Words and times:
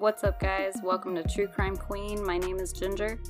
What's 0.00 0.24
up, 0.24 0.40
guys? 0.40 0.78
Welcome 0.82 1.14
to 1.16 1.22
True 1.22 1.46
Crime 1.46 1.76
Queen. 1.76 2.24
My 2.24 2.38
name 2.38 2.58
is 2.58 2.72
Ginger. 2.72 3.20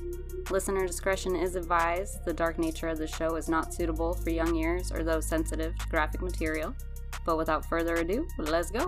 Listener 0.49 0.87
discretion 0.87 1.35
is 1.35 1.57
advised. 1.57 2.23
The 2.23 2.31
dark 2.31 2.57
nature 2.57 2.87
of 2.87 2.97
the 2.97 3.07
show 3.07 3.35
is 3.35 3.49
not 3.49 3.73
suitable 3.73 4.13
for 4.13 4.29
young 4.29 4.55
ears 4.55 4.89
or 4.89 5.03
those 5.03 5.25
sensitive 5.25 5.77
to 5.77 5.89
graphic 5.89 6.21
material. 6.21 6.73
But 7.25 7.35
without 7.35 7.65
further 7.65 7.95
ado, 7.95 8.25
let's 8.37 8.71
go. 8.71 8.85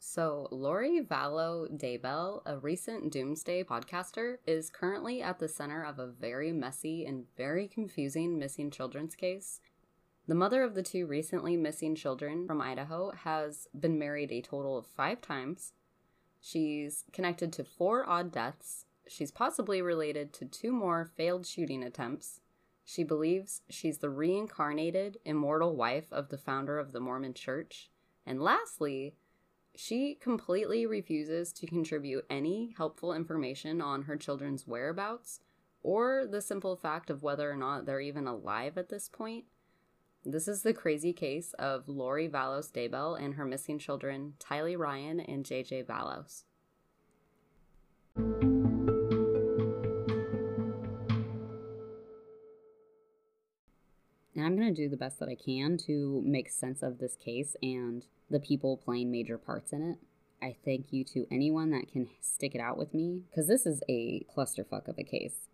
So, 0.00 0.48
Lori 0.50 1.02
Vallow 1.02 1.68
Daybell, 1.78 2.40
a 2.44 2.58
recent 2.58 3.12
Doomsday 3.12 3.62
podcaster, 3.62 4.38
is 4.48 4.68
currently 4.68 5.22
at 5.22 5.38
the 5.38 5.46
center 5.46 5.84
of 5.84 6.00
a 6.00 6.08
very 6.08 6.52
messy 6.52 7.04
and 7.04 7.26
very 7.36 7.68
confusing 7.68 8.36
missing 8.36 8.72
children's 8.72 9.14
case. 9.14 9.60
The 10.28 10.34
mother 10.34 10.64
of 10.64 10.74
the 10.74 10.82
two 10.82 11.06
recently 11.06 11.56
missing 11.56 11.94
children 11.94 12.48
from 12.48 12.60
Idaho 12.60 13.12
has 13.12 13.68
been 13.78 13.96
married 13.96 14.32
a 14.32 14.42
total 14.42 14.76
of 14.76 14.86
five 14.86 15.20
times. 15.20 15.72
She's 16.40 17.04
connected 17.12 17.52
to 17.52 17.64
four 17.64 18.08
odd 18.08 18.32
deaths. 18.32 18.86
She's 19.06 19.30
possibly 19.30 19.80
related 19.80 20.32
to 20.34 20.44
two 20.44 20.72
more 20.72 21.04
failed 21.04 21.46
shooting 21.46 21.84
attempts. 21.84 22.40
She 22.84 23.04
believes 23.04 23.62
she's 23.70 23.98
the 23.98 24.10
reincarnated, 24.10 25.18
immortal 25.24 25.76
wife 25.76 26.12
of 26.12 26.30
the 26.30 26.38
founder 26.38 26.78
of 26.78 26.90
the 26.90 27.00
Mormon 27.00 27.34
Church. 27.34 27.90
And 28.24 28.42
lastly, 28.42 29.14
she 29.76 30.16
completely 30.16 30.86
refuses 30.86 31.52
to 31.52 31.66
contribute 31.68 32.26
any 32.28 32.74
helpful 32.76 33.12
information 33.12 33.80
on 33.80 34.02
her 34.02 34.16
children's 34.16 34.66
whereabouts 34.66 35.38
or 35.82 36.26
the 36.28 36.40
simple 36.40 36.74
fact 36.74 37.10
of 37.10 37.22
whether 37.22 37.48
or 37.48 37.56
not 37.56 37.86
they're 37.86 38.00
even 38.00 38.26
alive 38.26 38.76
at 38.76 38.88
this 38.88 39.08
point. 39.08 39.44
This 40.28 40.48
is 40.48 40.62
the 40.62 40.74
crazy 40.74 41.12
case 41.12 41.54
of 41.56 41.88
Lori 41.88 42.28
Vallows 42.28 42.72
Daybell 42.72 43.16
and 43.16 43.34
her 43.34 43.44
missing 43.44 43.78
children, 43.78 44.32
Tylee 44.40 44.76
Ryan 44.76 45.20
and 45.20 45.44
JJ 45.44 45.86
Vallows. 45.86 46.42
And 54.34 54.44
I'm 54.44 54.56
going 54.56 54.74
to 54.74 54.82
do 54.82 54.88
the 54.88 54.96
best 54.96 55.20
that 55.20 55.28
I 55.28 55.36
can 55.36 55.78
to 55.86 56.20
make 56.26 56.50
sense 56.50 56.82
of 56.82 56.98
this 56.98 57.14
case 57.14 57.54
and 57.62 58.04
the 58.28 58.40
people 58.40 58.76
playing 58.76 59.12
major 59.12 59.38
parts 59.38 59.72
in 59.72 59.80
it. 59.80 59.98
I 60.42 60.56
thank 60.64 60.92
you 60.92 61.04
to 61.04 61.28
anyone 61.30 61.70
that 61.70 61.86
can 61.92 62.08
stick 62.20 62.56
it 62.56 62.60
out 62.60 62.76
with 62.76 62.92
me 62.92 63.22
because 63.30 63.46
this 63.46 63.64
is 63.64 63.80
a 63.88 64.26
clusterfuck 64.36 64.88
of 64.88 64.98
a 64.98 65.04
case. 65.04 65.46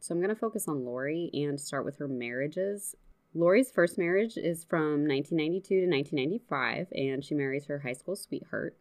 So 0.00 0.14
I'm 0.14 0.20
going 0.20 0.34
to 0.34 0.40
focus 0.40 0.66
on 0.66 0.86
Lori 0.86 1.30
and 1.34 1.60
start 1.60 1.84
with 1.84 1.98
her 1.98 2.08
marriages. 2.08 2.96
Lori's 3.34 3.70
first 3.70 3.98
marriage 3.98 4.38
is 4.38 4.64
from 4.64 5.06
1992 5.06 5.82
to 5.82 5.86
1995, 5.86 6.88
and 6.92 7.22
she 7.22 7.34
marries 7.34 7.66
her 7.66 7.78
high 7.78 7.92
school 7.92 8.16
sweetheart. 8.16 8.76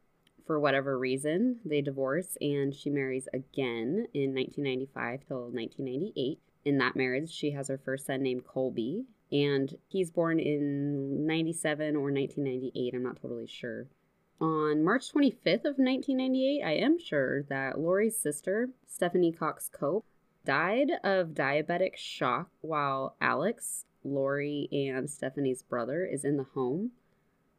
For 0.48 0.59
whatever 0.59 0.98
reason, 0.98 1.59
they 1.66 1.81
divorce 1.81 2.38
and 2.42 2.73
she 2.73 2.89
marries 2.89 3.28
again 3.34 4.08
in 4.14 4.34
1995 4.34 5.28
till 5.28 5.42
1998. 5.52 6.39
In 6.66 6.78
that 6.78 6.95
marriage, 6.95 7.30
she 7.30 7.52
has 7.52 7.67
her 7.67 7.78
first 7.78 8.08
son 8.08 8.23
named 8.23 8.48
Colby, 8.48 9.04
and 9.31 9.76
he's 9.88 10.09
born 10.09 10.39
in 10.39 11.28
97 11.28 11.95
or 11.98 12.11
1998. 12.11 12.95
I'm 12.95 13.04
not 13.04 13.22
totally 13.22 13.45
sure. 13.45 13.88
On 14.42 14.83
March 14.83 15.11
25th 15.11 15.66
of 15.66 15.77
1998, 15.77 16.64
I 16.64 16.72
am 16.72 16.98
sure 16.98 17.43
that 17.43 17.77
Lori's 17.77 18.17
sister, 18.17 18.70
Stephanie 18.88 19.33
Cox 19.33 19.70
Cope, 19.70 20.05
died 20.45 20.92
of 21.04 21.30
diabetic 21.30 21.95
shock 21.95 22.50
while 22.61 23.16
Alex, 23.22 23.86
Lori, 24.04 24.67
and 24.72 25.10
Stephanie's 25.10 25.64
brother 25.64 26.05
is 26.05 26.23
in 26.23 26.38
the 26.38 26.48
home. 26.54 26.92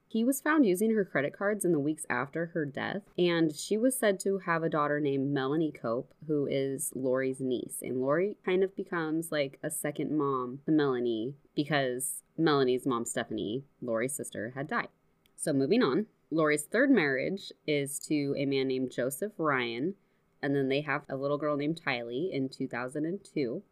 He 0.08 0.24
was 0.24 0.40
found 0.40 0.66
using 0.66 0.92
her 0.94 1.04
credit 1.04 1.32
cards 1.38 1.64
in 1.64 1.70
the 1.70 1.78
weeks 1.78 2.04
after 2.10 2.46
her 2.46 2.64
death, 2.64 3.02
and 3.16 3.54
she 3.54 3.76
was 3.76 3.96
said 3.96 4.18
to 4.20 4.38
have 4.38 4.64
a 4.64 4.68
daughter 4.68 4.98
named 4.98 5.32
Melanie 5.32 5.70
Cope, 5.70 6.12
who 6.26 6.48
is 6.50 6.90
Lori's 6.96 7.38
niece. 7.38 7.78
And 7.80 8.00
Lori 8.00 8.36
kind 8.44 8.64
of 8.64 8.74
becomes 8.74 9.30
like 9.30 9.60
a 9.62 9.70
second 9.70 10.10
mom 10.10 10.58
to 10.64 10.72
Melanie 10.72 11.34
because 11.54 12.22
Melanie's 12.36 12.86
mom, 12.86 13.04
Stephanie, 13.04 13.62
Lori's 13.80 14.12
sister, 14.12 14.52
had 14.56 14.66
died. 14.66 14.88
So, 15.36 15.52
moving 15.52 15.80
on, 15.80 16.06
Lori's 16.32 16.64
third 16.64 16.90
marriage 16.90 17.52
is 17.68 18.00
to 18.08 18.34
a 18.36 18.46
man 18.46 18.66
named 18.66 18.90
Joseph 18.90 19.32
Ryan, 19.38 19.94
and 20.42 20.54
then 20.54 20.68
they 20.68 20.80
have 20.80 21.02
a 21.08 21.16
little 21.16 21.38
girl 21.38 21.56
named 21.56 21.80
Tylee 21.84 22.30
in 22.32 22.48
2002. 22.48 23.62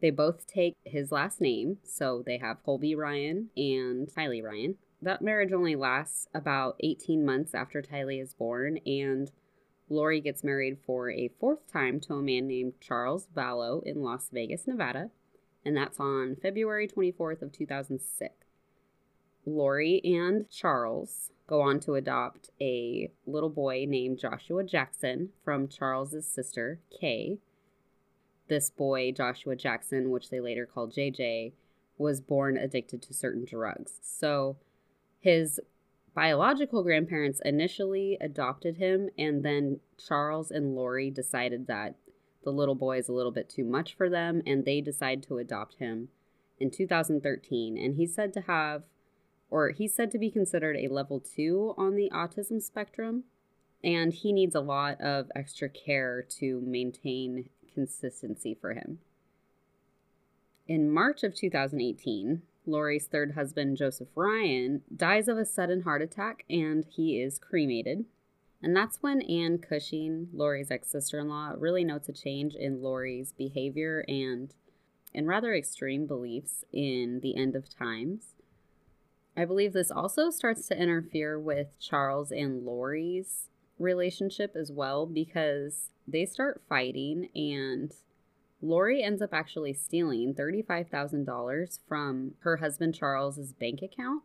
They 0.00 0.10
both 0.10 0.46
take 0.46 0.76
his 0.84 1.10
last 1.10 1.40
name, 1.40 1.78
so 1.82 2.22
they 2.24 2.38
have 2.38 2.62
Colby 2.62 2.94
Ryan 2.94 3.50
and 3.56 4.08
Tylee 4.08 4.42
Ryan 4.42 4.76
that 5.00 5.22
marriage 5.22 5.52
only 5.52 5.76
lasts 5.76 6.26
about 6.34 6.76
18 6.80 7.24
months 7.24 7.54
after 7.54 7.80
Tylee 7.80 8.20
is 8.22 8.34
born, 8.34 8.78
and 8.84 9.30
Lori 9.88 10.20
gets 10.20 10.44
married 10.44 10.78
for 10.84 11.10
a 11.10 11.30
fourth 11.40 11.70
time 11.72 12.00
to 12.00 12.14
a 12.14 12.22
man 12.22 12.46
named 12.46 12.74
Charles 12.80 13.28
Vallow 13.34 13.82
in 13.84 14.02
Las 14.02 14.28
Vegas, 14.32 14.66
Nevada, 14.66 15.10
and 15.64 15.76
that's 15.76 16.00
on 16.00 16.36
February 16.36 16.88
24th 16.88 17.42
of 17.42 17.52
2006. 17.52 18.37
Lori 19.56 20.00
and 20.04 20.48
Charles 20.50 21.30
go 21.46 21.62
on 21.62 21.80
to 21.80 21.94
adopt 21.94 22.50
a 22.60 23.10
little 23.26 23.50
boy 23.50 23.86
named 23.88 24.18
Joshua 24.18 24.64
Jackson 24.64 25.30
from 25.44 25.68
Charles's 25.68 26.26
sister, 26.26 26.80
Kay. 27.00 27.38
This 28.48 28.70
boy, 28.70 29.12
Joshua 29.12 29.56
Jackson, 29.56 30.10
which 30.10 30.30
they 30.30 30.40
later 30.40 30.66
called 30.66 30.94
JJ, 30.94 31.52
was 31.96 32.20
born 32.20 32.56
addicted 32.56 33.02
to 33.02 33.14
certain 33.14 33.44
drugs. 33.44 33.98
So 34.02 34.56
his 35.20 35.60
biological 36.14 36.82
grandparents 36.82 37.40
initially 37.44 38.18
adopted 38.20 38.76
him, 38.76 39.08
and 39.18 39.44
then 39.44 39.80
Charles 39.96 40.50
and 40.50 40.74
Lori 40.74 41.10
decided 41.10 41.66
that 41.66 41.94
the 42.44 42.50
little 42.50 42.74
boy 42.74 42.98
is 42.98 43.08
a 43.08 43.12
little 43.12 43.32
bit 43.32 43.48
too 43.48 43.64
much 43.64 43.94
for 43.94 44.08
them, 44.08 44.42
and 44.46 44.64
they 44.64 44.80
decide 44.80 45.22
to 45.24 45.38
adopt 45.38 45.76
him 45.76 46.08
in 46.58 46.70
2013. 46.70 47.76
And 47.76 47.96
he's 47.96 48.14
said 48.14 48.32
to 48.34 48.42
have, 48.42 48.84
or 49.50 49.70
he's 49.70 49.94
said 49.94 50.10
to 50.10 50.18
be 50.18 50.30
considered 50.30 50.76
a 50.76 50.92
level 50.92 51.20
two 51.20 51.74
on 51.76 51.94
the 51.94 52.10
autism 52.12 52.62
spectrum, 52.62 53.24
and 53.82 54.12
he 54.12 54.32
needs 54.32 54.54
a 54.54 54.60
lot 54.60 55.00
of 55.00 55.30
extra 55.34 55.68
care 55.68 56.22
to 56.22 56.60
maintain 56.60 57.48
consistency 57.72 58.56
for 58.60 58.72
him. 58.72 58.98
In 60.66 60.90
March 60.90 61.22
of 61.22 61.34
2018, 61.34 62.42
Lori's 62.66 63.06
third 63.06 63.32
husband, 63.32 63.76
Joseph 63.78 64.08
Ryan, 64.14 64.82
dies 64.94 65.28
of 65.28 65.38
a 65.38 65.46
sudden 65.46 65.82
heart 65.82 66.02
attack 66.02 66.44
and 66.50 66.84
he 66.84 67.20
is 67.20 67.38
cremated. 67.38 68.04
And 68.62 68.76
that's 68.76 69.02
when 69.02 69.22
Anne 69.22 69.58
Cushing, 69.58 70.28
Lori's 70.32 70.70
ex 70.70 70.90
sister 70.90 71.20
in 71.20 71.28
law, 71.28 71.54
really 71.56 71.84
notes 71.84 72.08
a 72.08 72.12
change 72.12 72.54
in 72.54 72.82
Lori's 72.82 73.32
behavior 73.32 74.04
and 74.08 74.52
and 75.14 75.26
rather 75.26 75.54
extreme 75.54 76.06
beliefs 76.06 76.64
in 76.70 77.20
the 77.22 77.34
end 77.36 77.56
of 77.56 77.74
times. 77.74 78.34
I 79.38 79.44
believe 79.44 79.72
this 79.72 79.92
also 79.92 80.30
starts 80.30 80.66
to 80.66 80.76
interfere 80.76 81.38
with 81.38 81.78
Charles 81.78 82.32
and 82.32 82.64
Lori's 82.64 83.48
relationship 83.78 84.56
as 84.56 84.72
well 84.72 85.06
because 85.06 85.90
they 86.08 86.26
start 86.26 86.60
fighting 86.68 87.28
and 87.36 87.94
Lori 88.60 89.00
ends 89.00 89.22
up 89.22 89.32
actually 89.32 89.74
stealing 89.74 90.34
$35,000 90.34 91.78
from 91.86 92.34
her 92.40 92.56
husband 92.56 92.96
Charles's 92.96 93.52
bank 93.52 93.80
account. 93.80 94.24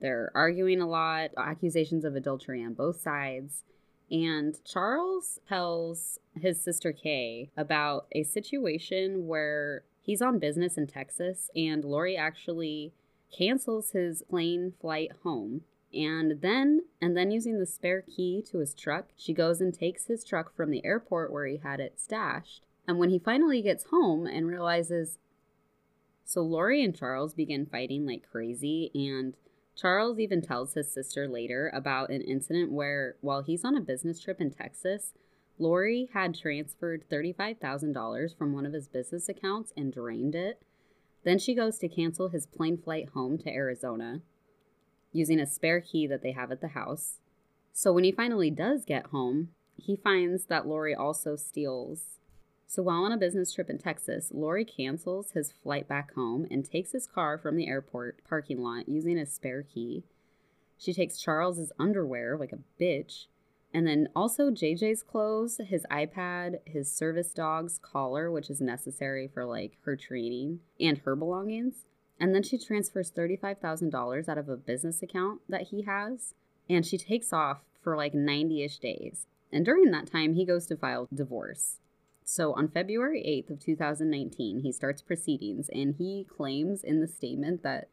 They're 0.00 0.32
arguing 0.34 0.80
a 0.80 0.88
lot, 0.88 1.32
accusations 1.36 2.06
of 2.06 2.16
adultery 2.16 2.64
on 2.64 2.72
both 2.72 3.02
sides. 3.02 3.64
And 4.10 4.56
Charles 4.64 5.40
tells 5.46 6.20
his 6.40 6.58
sister 6.58 6.92
Kay 6.92 7.50
about 7.54 8.06
a 8.12 8.22
situation 8.22 9.26
where 9.26 9.82
he's 10.00 10.22
on 10.22 10.38
business 10.38 10.78
in 10.78 10.86
Texas 10.86 11.50
and 11.54 11.84
Lori 11.84 12.16
actually 12.16 12.94
cancels 13.36 13.90
his 13.90 14.22
plane 14.22 14.74
flight 14.80 15.12
home. 15.22 15.62
And 15.92 16.42
then, 16.42 16.82
and 17.00 17.16
then 17.16 17.30
using 17.30 17.58
the 17.58 17.66
spare 17.66 18.02
key 18.02 18.44
to 18.50 18.58
his 18.58 18.74
truck, 18.74 19.08
she 19.16 19.32
goes 19.32 19.60
and 19.60 19.72
takes 19.72 20.06
his 20.06 20.22
truck 20.22 20.54
from 20.54 20.70
the 20.70 20.84
airport 20.84 21.32
where 21.32 21.46
he 21.46 21.56
had 21.56 21.80
it 21.80 21.98
stashed 21.98 22.62
and 22.88 22.98
when 22.98 23.10
he 23.10 23.18
finally 23.18 23.60
gets 23.60 23.84
home 23.90 24.26
and 24.26 24.48
realizes, 24.48 25.18
so 26.24 26.40
Lori 26.40 26.82
and 26.82 26.96
Charles 26.96 27.34
begin 27.34 27.66
fighting 27.66 28.06
like 28.06 28.28
crazy, 28.32 28.90
and 28.94 29.34
Charles 29.76 30.18
even 30.18 30.40
tells 30.40 30.72
his 30.72 30.90
sister 30.90 31.28
later 31.28 31.70
about 31.74 32.08
an 32.08 32.22
incident 32.22 32.72
where, 32.72 33.16
while 33.20 33.42
he's 33.42 33.64
on 33.64 33.76
a 33.76 33.82
business 33.82 34.18
trip 34.18 34.40
in 34.40 34.50
Texas, 34.50 35.12
Lori 35.58 36.08
had 36.14 36.34
transferred 36.34 37.04
$35,000 37.10 38.36
from 38.36 38.54
one 38.54 38.64
of 38.64 38.72
his 38.72 38.88
business 38.88 39.28
accounts 39.28 39.72
and 39.76 39.92
drained 39.92 40.34
it. 40.34 40.62
Then 41.24 41.38
she 41.38 41.54
goes 41.54 41.78
to 41.78 41.88
cancel 41.88 42.28
his 42.28 42.46
plane 42.46 42.78
flight 42.78 43.10
home 43.14 43.38
to 43.38 43.50
Arizona 43.50 44.22
using 45.12 45.40
a 45.40 45.46
spare 45.46 45.80
key 45.80 46.06
that 46.06 46.22
they 46.22 46.32
have 46.32 46.52
at 46.52 46.60
the 46.60 46.68
house. 46.68 47.18
So 47.72 47.92
when 47.92 48.04
he 48.04 48.12
finally 48.12 48.50
does 48.50 48.84
get 48.84 49.06
home, 49.06 49.50
he 49.76 49.96
finds 49.96 50.46
that 50.46 50.66
Lori 50.66 50.94
also 50.94 51.36
steals 51.36 52.18
So 52.70 52.82
while 52.82 53.04
on 53.04 53.12
a 53.12 53.16
business 53.16 53.54
trip 53.54 53.70
in 53.70 53.78
Texas, 53.78 54.30
Lori 54.30 54.64
cancels 54.64 55.30
his 55.30 55.52
flight 55.62 55.88
back 55.88 56.12
home 56.14 56.46
and 56.50 56.64
takes 56.64 56.92
his 56.92 57.06
car 57.06 57.38
from 57.38 57.56
the 57.56 57.66
airport 57.66 58.22
parking 58.28 58.60
lot 58.60 58.88
using 58.88 59.18
a 59.18 59.24
spare 59.24 59.62
key. 59.62 60.04
She 60.76 60.92
takes 60.92 61.18
Charles's 61.18 61.72
underwear 61.78 62.36
like 62.36 62.52
a 62.52 62.58
bitch, 62.80 63.26
and 63.72 63.86
then 63.86 64.08
also 64.16 64.50
JJ's 64.50 65.02
clothes, 65.02 65.60
his 65.64 65.84
iPad, 65.90 66.60
his 66.64 66.90
service 66.90 67.32
dog's 67.32 67.78
collar, 67.78 68.30
which 68.30 68.50
is 68.50 68.60
necessary 68.60 69.28
for 69.32 69.44
like 69.44 69.76
her 69.84 69.96
training, 69.96 70.60
and 70.80 70.98
her 70.98 71.14
belongings. 71.14 71.84
And 72.20 72.34
then 72.34 72.42
she 72.42 72.58
transfers 72.58 73.12
$35,000 73.12 74.28
out 74.28 74.38
of 74.38 74.48
a 74.48 74.56
business 74.56 75.02
account 75.02 75.40
that 75.48 75.68
he 75.68 75.82
has, 75.82 76.34
and 76.68 76.84
she 76.84 76.98
takes 76.98 77.32
off 77.32 77.60
for 77.80 77.96
like 77.96 78.14
90 78.14 78.64
ish 78.64 78.78
days. 78.78 79.26
And 79.52 79.64
during 79.64 79.90
that 79.90 80.10
time, 80.10 80.34
he 80.34 80.44
goes 80.44 80.66
to 80.66 80.76
file 80.76 81.08
divorce. 81.14 81.78
So 82.24 82.52
on 82.52 82.68
February 82.68 83.22
8th 83.22 83.54
of 83.54 83.60
2019, 83.60 84.60
he 84.60 84.72
starts 84.72 85.00
proceedings 85.00 85.70
and 85.72 85.94
he 85.96 86.26
claims 86.28 86.84
in 86.84 87.00
the 87.00 87.08
statement 87.08 87.62
that 87.62 87.88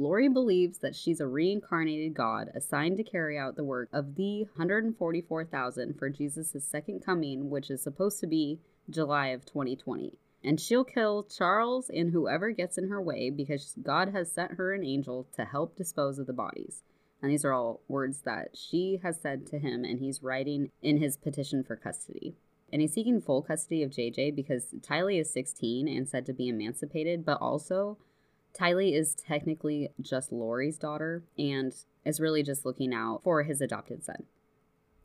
Lori 0.00 0.28
believes 0.28 0.78
that 0.78 0.96
she's 0.96 1.20
a 1.20 1.26
reincarnated 1.26 2.14
God 2.14 2.50
assigned 2.54 2.96
to 2.96 3.04
carry 3.04 3.36
out 3.38 3.56
the 3.56 3.64
work 3.64 3.90
of 3.92 4.14
the 4.14 4.44
144,000 4.56 5.98
for 5.98 6.08
Jesus' 6.08 6.64
second 6.64 7.04
coming, 7.04 7.50
which 7.50 7.70
is 7.70 7.82
supposed 7.82 8.18
to 8.20 8.26
be 8.26 8.60
July 8.88 9.26
of 9.26 9.44
2020. 9.44 10.14
And 10.42 10.58
she'll 10.58 10.84
kill 10.84 11.24
Charles 11.24 11.90
and 11.90 12.12
whoever 12.12 12.50
gets 12.50 12.78
in 12.78 12.88
her 12.88 13.02
way 13.02 13.28
because 13.28 13.74
God 13.82 14.12
has 14.14 14.32
sent 14.32 14.52
her 14.52 14.72
an 14.72 14.86
angel 14.86 15.28
to 15.34 15.44
help 15.44 15.76
dispose 15.76 16.18
of 16.18 16.26
the 16.26 16.32
bodies. 16.32 16.82
And 17.20 17.30
these 17.30 17.44
are 17.44 17.52
all 17.52 17.82
words 17.86 18.22
that 18.24 18.56
she 18.56 19.00
has 19.02 19.20
said 19.20 19.46
to 19.48 19.58
him, 19.58 19.84
and 19.84 20.00
he's 20.00 20.22
writing 20.22 20.70
in 20.80 20.96
his 20.96 21.18
petition 21.18 21.62
for 21.62 21.76
custody 21.76 22.36
and 22.72 22.80
he's 22.80 22.92
seeking 22.92 23.20
full 23.20 23.42
custody 23.42 23.82
of 23.82 23.90
JJ 23.90 24.34
because 24.34 24.66
Tylee 24.80 25.20
is 25.20 25.32
16 25.32 25.88
and 25.88 26.08
said 26.08 26.24
to 26.26 26.32
be 26.32 26.48
emancipated, 26.48 27.24
but 27.24 27.38
also 27.40 27.98
Tylee 28.54 28.94
is 28.94 29.14
technically 29.14 29.90
just 30.00 30.32
Lori's 30.32 30.78
daughter 30.78 31.22
and 31.38 31.74
is 32.04 32.20
really 32.20 32.42
just 32.42 32.64
looking 32.64 32.94
out 32.94 33.22
for 33.22 33.42
his 33.42 33.60
adopted 33.60 34.04
son. 34.04 34.24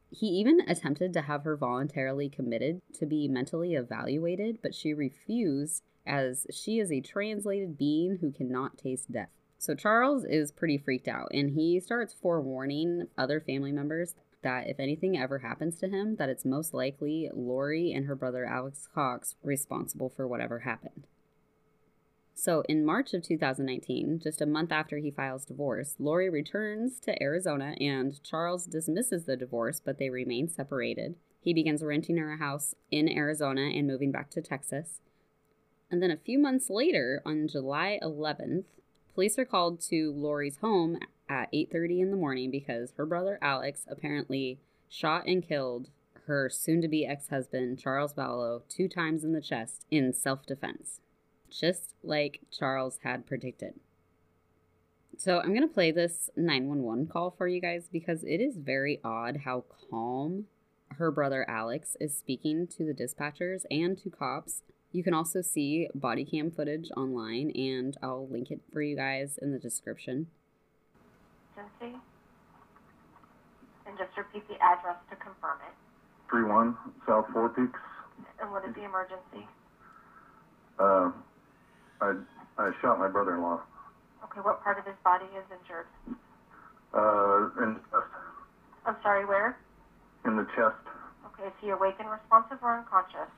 He 0.09 0.27
even 0.27 0.62
attempted 0.68 1.13
to 1.13 1.21
have 1.21 1.44
her 1.44 1.57
voluntarily 1.57 2.30
committed 2.30 2.81
to 2.94 3.06
be 3.06 3.27
mentally 3.27 3.74
evaluated, 3.74 4.59
but 4.62 4.74
she 4.74 4.94
refused 4.94 5.83
as 6.06 6.47
she 6.51 6.80
is 6.80 6.92
a 6.92 7.01
translated 7.01 7.77
being 7.77 8.19
who 8.21 8.31
cannot 8.31 8.77
taste 8.77 9.12
death. 9.12 9.30
So 9.57 9.74
Charles 9.74 10.24
is 10.25 10.51
pretty 10.51 10.77
freaked 10.77 11.07
out 11.07 11.30
and 11.31 11.51
he 11.51 11.80
starts 11.80 12.13
forewarning 12.13 13.07
other 13.18 13.41
family 13.41 13.71
members 13.71 14.15
that 14.44 14.68
if 14.68 14.80
anything 14.80 15.18
ever 15.18 15.39
happens 15.39 15.77
to 15.80 15.89
him, 15.89 16.18
that 16.18 16.30
it's 16.30 16.45
most 16.45 16.74
likely 16.74 17.30
Lori 17.33 17.91
and 17.91 18.06
her 18.06 18.15
brother 18.15 18.45
Alex 18.45 18.88
Cox 18.94 19.36
responsible 19.41 20.09
for 20.09 20.27
whatever 20.27 20.59
happened. 20.59 21.07
So, 22.38 22.64
in 22.68 22.86
March 22.86 23.14
of 23.14 23.24
2019, 23.24 24.20
just 24.22 24.42
a 24.42 24.46
month 24.46 24.70
after 24.70 24.98
he 24.98 25.10
files 25.10 25.46
divorce, 25.46 25.96
Lori 26.00 26.30
returns 26.30 27.00
to 27.00 27.24
Arizona 27.24 27.76
and 27.80 28.22
Charles 28.24 28.66
dismisses 28.66 29.24
the 29.24 29.38
divorce, 29.38 29.80
but 29.84 29.98
they 29.98 30.10
remain 30.10 30.50
separated. 30.50 31.16
He 31.40 31.54
begins 31.54 31.82
renting 31.82 32.18
her 32.18 32.34
a 32.34 32.38
house 32.38 32.76
in 32.92 33.08
Arizona 33.08 33.62
and 33.62 33.88
moving 33.88 34.12
back 34.12 34.30
to 34.32 34.42
Texas. 34.42 35.00
And 35.90 36.04
then 36.04 36.12
a 36.12 36.18
few 36.18 36.38
months 36.38 36.70
later, 36.70 37.22
on 37.26 37.48
July 37.48 38.00
11th, 38.04 38.66
police 39.14 39.40
are 39.40 39.46
called 39.46 39.80
to 39.84 40.12
Lori's 40.12 40.58
home 40.58 41.00
at 41.30 41.48
8:30 41.54 42.02
in 42.02 42.12
the 42.12 42.18
morning 42.18 42.52
because 42.52 42.92
her 42.98 43.06
brother 43.06 43.40
Alex 43.42 43.86
apparently 43.90 44.60
shot 44.90 45.26
and 45.26 45.42
killed 45.42 45.90
her 46.26 46.50
soon-to-be 46.50 47.06
ex-husband 47.06 47.80
Charles 47.80 48.14
Vallow 48.14 48.64
two 48.68 48.90
times 48.90 49.24
in 49.24 49.32
the 49.32 49.42
chest 49.42 49.86
in 49.90 50.12
self-defense, 50.12 51.00
just 51.60 51.94
like 52.04 52.42
Charles 52.52 53.00
had 53.04 53.25
predicted. 53.25 53.75
So 55.18 55.40
I'm 55.40 55.50
going 55.50 55.62
to 55.62 55.74
play 55.74 55.92
this 55.92 56.30
911 56.36 57.07
call 57.07 57.31
for 57.31 57.48
you 57.48 57.62
guys 57.62 57.88
because 57.92 58.24
it 58.24 58.42
is 58.42 58.57
very 58.57 59.00
odd 59.04 59.42
how 59.46 59.63
calm 59.90 60.46
her 60.98 61.10
brother 61.12 61.50
Alex 61.50 61.96
is 62.00 62.18
speaking 62.18 62.68
to 62.68 62.86
the 62.86 62.94
dispatchers 62.94 63.63
and 63.72 63.98
to 64.00 64.10
cops. 64.10 64.62
You 64.92 65.04
can 65.04 65.13
also 65.13 65.42
see 65.42 65.90
body 65.96 66.25
cam 66.25 66.52
footage 66.52 66.90
online 66.98 67.52
and 67.52 67.98
I'll 68.04 68.28
link 68.28 68.51
it 68.51 68.62
for 68.72 68.81
you 68.81 68.96
guys 68.96 69.40
in 69.42 69.51
the 69.51 69.60
description 69.60 70.28
emergency? 71.56 71.98
And 73.88 73.98
just 73.98 74.16
repeat 74.18 74.48
the 74.48 74.56
address 74.62 74.98
to 75.10 75.16
confirm 75.16 75.60
it. 75.68 75.74
Three 76.30 76.44
one 76.44 76.75
South 77.08 77.25
Four 77.31 77.50
Peaks. 77.50 77.80
And 78.40 78.51
what 78.51 78.66
is 78.66 78.74
the 78.75 78.84
emergency? 78.84 79.48
Uh, 80.80 81.12
I 82.01 82.13
I 82.57 82.71
shot 82.81 83.00
my 83.00 83.07
brother-in-law. 83.07 83.59
Okay, 84.25 84.39
what 84.42 84.62
part 84.63 84.77
of 84.77 84.86
his 84.86 84.95
body 85.03 85.25
is 85.25 85.45
injured? 85.51 85.86
Uh, 86.94 87.47
in 87.63 87.75
the 87.75 87.81
chest. 87.92 88.12
I'm 88.86 88.95
sorry, 89.03 89.25
where? 89.25 89.56
In 90.25 90.36
the 90.38 90.45
chest. 90.56 90.80
Okay, 91.27 91.47
is 91.47 91.53
he 91.62 91.69
awake 91.69 91.95
and 92.00 92.09
responsive 92.09 92.57
or 92.62 92.75
unconscious? 92.77 93.30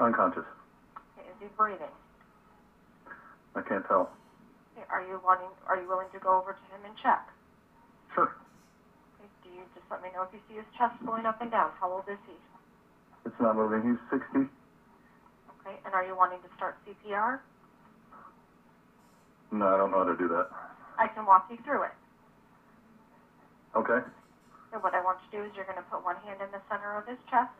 Unconscious. 0.00 0.44
Okay, 1.16 1.28
is 1.28 1.36
he 1.40 1.46
breathing? 1.56 1.92
I 3.54 3.60
can't 3.62 3.84
tell. 3.86 4.08
Okay, 4.72 4.84
are 4.90 5.02
you 5.02 5.20
wanting? 5.24 5.50
Are 5.68 5.76
you 5.76 5.88
willing 5.88 6.08
to 6.12 6.18
go 6.18 6.36
over 6.36 6.52
to 6.52 6.64
him 6.72 6.84
and 6.84 6.94
check? 6.96 7.22
Sure. 8.14 8.28
Okay, 9.16 9.28
do 9.42 9.48
you 9.48 9.64
just 9.74 9.86
let 9.90 10.02
me 10.02 10.08
know 10.14 10.22
if 10.22 10.28
you 10.32 10.40
see 10.48 10.56
his 10.56 10.68
chest 10.76 10.94
going 11.04 11.24
up 11.26 11.40
and 11.40 11.50
down? 11.50 11.72
How 11.80 11.90
old 11.90 12.04
is 12.08 12.18
he? 12.26 12.36
It's 13.24 13.34
not 13.40 13.56
moving. 13.56 13.82
He's 13.82 14.00
60. 14.10 14.48
Okay, 15.60 15.76
and 15.84 15.94
are 15.94 16.04
you 16.04 16.14
wanting 16.16 16.40
to 16.42 16.48
start 16.56 16.76
CPR? 16.86 17.38
No, 19.52 19.66
I 19.66 19.76
don't 19.76 19.90
know 19.90 19.98
how 20.04 20.10
to 20.10 20.16
do 20.16 20.28
that. 20.28 20.46
I 20.98 21.08
can 21.08 21.26
walk 21.26 21.46
you 21.50 21.56
through 21.64 21.84
it. 21.84 21.94
Okay. 23.76 24.00
So 24.72 24.78
what 24.80 24.94
I 24.94 25.00
want 25.00 25.18
you 25.24 25.28
to 25.30 25.36
do 25.38 25.42
is 25.46 25.52
you're 25.56 25.68
going 25.68 25.78
to 25.80 25.86
put 25.90 26.02
one 26.04 26.16
hand 26.26 26.40
in 26.42 26.50
the 26.50 26.60
center 26.68 26.96
of 26.98 27.06
his 27.06 27.18
chest. 27.30 27.52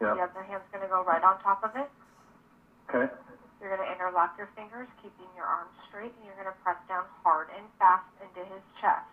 Yeah. 0.00 0.14
The 0.16 0.22
other 0.24 0.42
hand's 0.44 0.66
going 0.72 0.82
to 0.82 0.88
go 0.90 1.04
right 1.04 1.22
on 1.22 1.38
top 1.44 1.60
of 1.62 1.76
it. 1.76 1.88
Okay. 2.88 3.12
You're 3.60 3.70
going 3.76 3.84
to 3.84 3.92
interlock 3.92 4.32
your 4.40 4.48
fingers, 4.56 4.88
keeping 5.04 5.28
your 5.36 5.44
arms 5.44 5.72
straight, 5.88 6.12
and 6.16 6.24
you're 6.24 6.38
going 6.38 6.48
to 6.50 6.58
press 6.64 6.80
down 6.88 7.04
hard 7.22 7.48
and 7.52 7.68
fast 7.78 8.08
into 8.24 8.40
his 8.48 8.62
chest. 8.80 9.04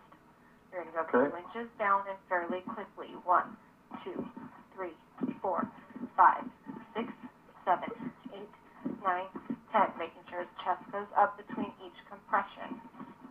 You're 0.72 0.82
going 0.84 0.92
to 0.92 0.98
go 0.98 1.04
Okay. 1.04 1.28
two 1.28 1.36
inches 1.36 1.68
down 1.78 2.04
and 2.08 2.18
fairly 2.28 2.64
quickly. 2.64 3.12
One, 3.24 3.56
two, 4.04 4.16
three, 4.74 4.96
four, 5.44 5.68
five, 6.16 6.44
six, 6.96 7.08
seven, 7.64 7.90
eight, 8.32 8.52
nine, 9.04 9.28
ten. 9.72 9.88
Making 9.98 10.22
sure 10.30 10.40
his 10.40 10.52
chest 10.64 10.80
goes 10.92 11.08
up 11.16 11.36
between 11.36 11.72
each 11.84 11.96
compression. 12.08 12.80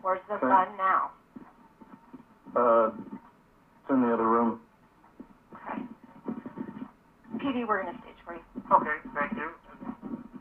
Where's 0.02 0.22
the 0.28 0.36
Okay. 0.36 0.48
gun 0.48 0.78
now? 0.78 1.12
Uh, 2.56 2.90
it's 2.90 3.90
in 3.90 4.02
the 4.02 4.14
other 4.14 4.28
room. 4.28 4.60
Okay. 5.54 5.84
PD, 7.38 7.66
we're 7.68 7.82
going 7.84 7.94
to 7.94 8.00
stage 8.02 8.18
for 8.26 8.34
you. 8.34 8.44
Okay, 8.72 8.98
thank 9.14 9.34
you. 9.34 9.52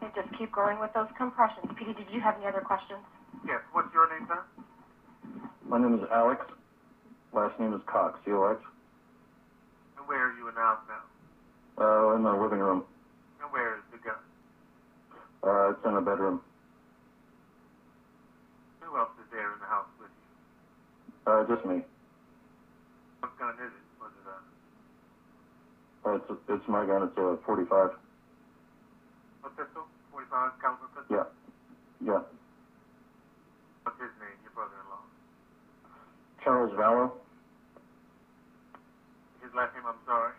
And 0.01 0.15
just 0.15 0.29
keep 0.39 0.53
going 0.53 0.79
with 0.79 0.93
those 0.95 1.09
compressions. 1.17 1.67
PD, 1.77 1.97
did 1.97 2.11
you 2.11 2.21
have 2.21 2.37
any 2.37 2.47
other 2.47 2.61
questions? 2.61 3.01
Yes, 3.47 3.61
what's 3.73 3.93
your 3.93 4.09
name, 4.09 4.27
sir? 4.29 4.43
My 5.69 5.79
name 5.79 5.95
is 5.95 6.01
Alex. 6.13 6.41
Last 7.33 7.59
name 7.61 7.73
is 7.75 7.81
Cox. 7.87 8.19
C-O-X. 8.25 8.61
And 9.99 10.07
where 10.09 10.29
are 10.29 10.33
you 10.33 10.51
now? 10.55 10.79
now? 10.89 11.03
Uh, 11.79 12.17
in 12.17 12.23
the 12.23 12.31
living 12.33 12.61
room. 12.61 12.85
And 13.43 13.51
where 13.53 13.77
is 13.77 13.83
the 13.85 13.86
gun? 13.86 13.86
Uh, 15.47 15.71
it's 15.71 15.81
in 15.87 15.97
a 15.97 16.03
bedroom. 16.03 16.41
Who 18.83 18.97
else 18.99 19.13
is 19.21 19.29
there 19.31 19.53
in 19.55 19.61
the 19.61 19.71
house 19.71 19.89
with 20.01 20.13
you? 20.13 20.27
Uh, 21.27 21.45
just 21.49 21.65
me. 21.67 21.83
What 23.21 23.33
gun 23.39 23.57
is 23.61 23.73
it? 23.73 23.87
Was 24.01 24.13
it 24.17 24.27
a 24.29 24.39
Uh, 26.07 26.15
it's 26.15 26.25
it's 26.49 26.65
my 26.69 26.87
gun. 26.87 27.03
It's 27.05 27.17
a 27.19 27.37
45. 27.47 27.91
a 29.47 29.51
pistol? 29.55 29.89
45 30.13 30.53
caliber 30.63 30.89
pistol? 30.95 31.05
Yeah. 31.11 31.25
Yeah. 32.01 32.21
What's 33.85 33.99
his 34.01 34.13
name? 34.21 34.39
Your 34.45 34.53
brother-in-law. 34.55 35.07
Charles 36.45 36.73
Vallow. 36.79 37.13
His 39.43 39.53
last 39.55 39.75
name, 39.75 39.87
I'm 39.87 40.01
sorry. 40.07 40.37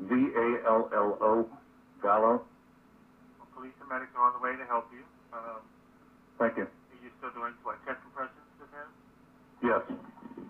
V-A-L-L-O. 0.00 1.46
Vallow. 2.04 2.40
Well, 3.60 3.68
police 3.68 3.76
and 3.80 3.88
medics 3.92 4.12
are 4.16 4.24
on 4.24 4.32
the 4.32 4.40
way 4.40 4.56
to 4.56 4.64
help 4.64 4.86
you. 4.90 5.04
Um, 5.36 5.60
Thank 6.38 6.56
you. 6.56 6.66
are 6.92 6.96
you 6.96 7.10
still 7.18 7.30
doing 7.36 7.52
what 7.62 7.76
chest 7.84 8.00
compressions 8.02 8.48
with 8.60 8.70
him? 8.72 8.88
Yes. 9.62 9.82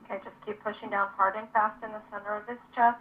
Okay, 0.07 0.23
just 0.25 0.37
keep 0.47 0.62
pushing 0.62 0.90
down 0.90 1.09
hard 1.17 1.35
and 1.35 1.50
fast 1.50 1.75
in 1.83 1.90
the 1.93 2.02
center 2.11 2.37
of 2.37 2.47
his 2.47 2.59
chest. 2.75 2.99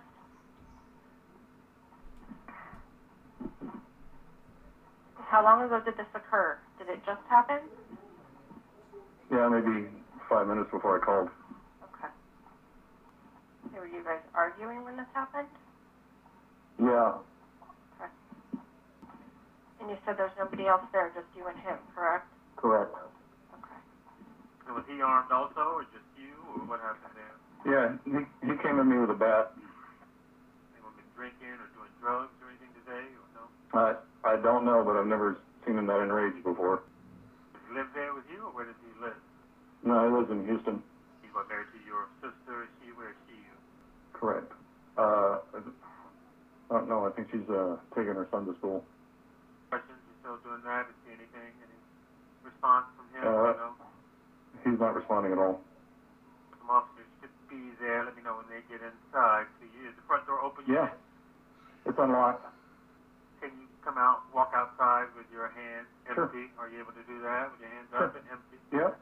How 5.29 5.43
long 5.43 5.61
ago 5.61 5.79
did 5.85 5.97
this 5.97 6.09
occur? 6.15 6.57
Did 6.79 6.89
it 6.89 7.01
just 7.05 7.21
happen? 7.29 7.69
Yeah, 9.31 9.49
maybe 9.49 10.03
five 10.29 10.47
minutes 10.47 10.69
before 10.71 10.97
I 10.97 10.99
called. 11.05 11.29
Okay. 11.83 12.11
Were 13.77 13.87
you 13.87 14.03
guys 14.03 14.21
arguing 14.33 14.83
when 14.83 14.97
this 14.97 15.09
happened? 15.13 15.49
Yeah. 16.79 17.11
Okay. 19.79 19.87
And 19.87 19.89
you 19.89 19.97
said 20.03 20.19
there's 20.19 20.35
nobody 20.35 20.67
else 20.67 20.83
there, 20.91 21.07
just 21.15 21.27
you 21.31 21.47
and 21.47 21.55
him, 21.55 21.79
correct? 21.95 22.27
Correct. 22.59 22.91
Okay. 23.55 23.79
So 24.67 24.75
was 24.75 24.83
he 24.91 24.99
armed 24.99 25.31
also, 25.31 25.79
or 25.79 25.83
just 25.95 26.03
you, 26.19 26.35
or 26.51 26.67
what 26.67 26.83
happened 26.83 27.15
there? 27.15 27.35
Yeah, 27.63 27.95
he, 28.03 28.19
he 28.43 28.53
came 28.59 28.79
at 28.79 28.87
me 28.87 28.99
with 28.99 29.09
a 29.09 29.19
bat. 29.19 29.55
Anyone 30.75 30.91
been 30.99 31.07
drinking 31.15 31.55
or 31.63 31.71
doing 31.71 31.91
drugs 32.03 32.35
or 32.43 32.51
anything 32.51 32.75
today, 32.75 33.15
or 33.15 33.27
no? 33.31 33.43
I, 33.71 33.95
I 34.27 34.35
don't 34.35 34.65
know, 34.67 34.83
but 34.83 34.99
I've 34.99 35.07
never 35.07 35.37
seen 35.65 35.77
him 35.79 35.87
that 35.87 36.03
enraged 36.03 36.43
before. 36.43 36.83
Does 37.55 37.63
he 37.67 37.71
live 37.75 37.87
there 37.95 38.13
with 38.13 38.27
you, 38.27 38.47
or 38.47 38.51
where 38.51 38.65
does 38.67 38.79
he 38.83 38.91
live? 38.99 39.19
No, 39.83 39.95
he 40.03 40.11
lives 40.11 40.31
in 40.31 40.43
Houston. 40.43 40.83
He's 41.23 41.31
what, 41.31 41.47
married 41.47 41.71
to 41.71 41.79
your 41.87 42.07
sister? 42.19 42.67
Is 42.67 42.71
she? 42.83 42.91
Where 42.91 43.15
is 43.15 43.19
she? 43.27 43.39
Correct. 44.13 44.51
Uh, 44.97 45.39
I 45.55 46.73
don't 46.73 46.89
know. 46.89 47.05
I 47.05 47.11
think 47.11 47.27
she's 47.31 47.47
uh, 47.49 47.77
taking 47.95 48.13
her 48.15 48.27
son 48.31 48.45
to 48.45 48.53
school. 48.59 48.83
Questions? 50.29 50.45
Still 50.45 50.53
doing 50.53 50.63
that? 50.65 50.85
Is 50.89 50.97
see 51.05 51.13
anything? 51.17 51.51
Any 51.57 51.79
response 52.45 52.85
from 52.93 53.09
him? 53.09 53.25
Uh, 53.25 53.49
you 53.49 53.57
know? 53.57 53.73
He's 54.65 54.79
not 54.79 54.93
responding 54.93 55.33
at 55.33 55.39
all. 55.41 55.61
Some 56.61 56.69
officers 56.69 57.09
could 57.21 57.33
be 57.49 57.73
there. 57.81 58.05
Let 58.05 58.13
me 58.15 58.21
know 58.21 58.37
when 58.37 58.45
they 58.49 58.61
get 58.69 58.81
inside 58.85 59.49
to 59.61 59.65
you. 59.65 59.89
Is 59.89 59.95
the 59.97 60.05
front 60.05 60.27
door 60.29 60.41
open 60.41 60.65
Yeah. 60.67 60.93
yet? 60.93 60.97
It's 61.85 61.97
unlocked. 61.97 62.45
Can 63.41 63.49
you 63.57 63.67
come 63.81 63.97
out, 63.97 64.21
walk 64.33 64.51
outside 64.53 65.07
with 65.15 65.25
your 65.31 65.47
hands 65.49 65.87
Sure. 66.13 66.25
empty? 66.25 66.51
Are 66.59 66.67
you 66.69 66.79
able 66.79 66.93
to 66.93 67.03
do 67.03 67.21
that 67.21 67.51
with 67.51 67.61
your 67.61 67.69
hands 67.69 67.89
Sure. 67.89 68.03
up 68.05 68.15
and 68.15 68.25
empty? 68.29 68.57
Yeah. 68.71 68.93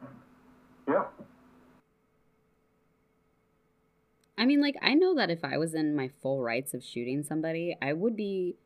Yeah. 0.86 1.04
I 4.38 4.46
mean, 4.46 4.60
like, 4.62 4.76
I 4.80 4.94
know 4.94 5.14
that 5.16 5.30
if 5.30 5.44
I 5.44 5.58
was 5.58 5.74
in 5.74 5.96
my 5.96 6.08
full 6.22 6.40
rights 6.40 6.72
of 6.72 6.84
shooting 6.84 7.24
somebody, 7.24 7.76
I 7.82 7.92
would 7.92 8.14
be 8.14 8.56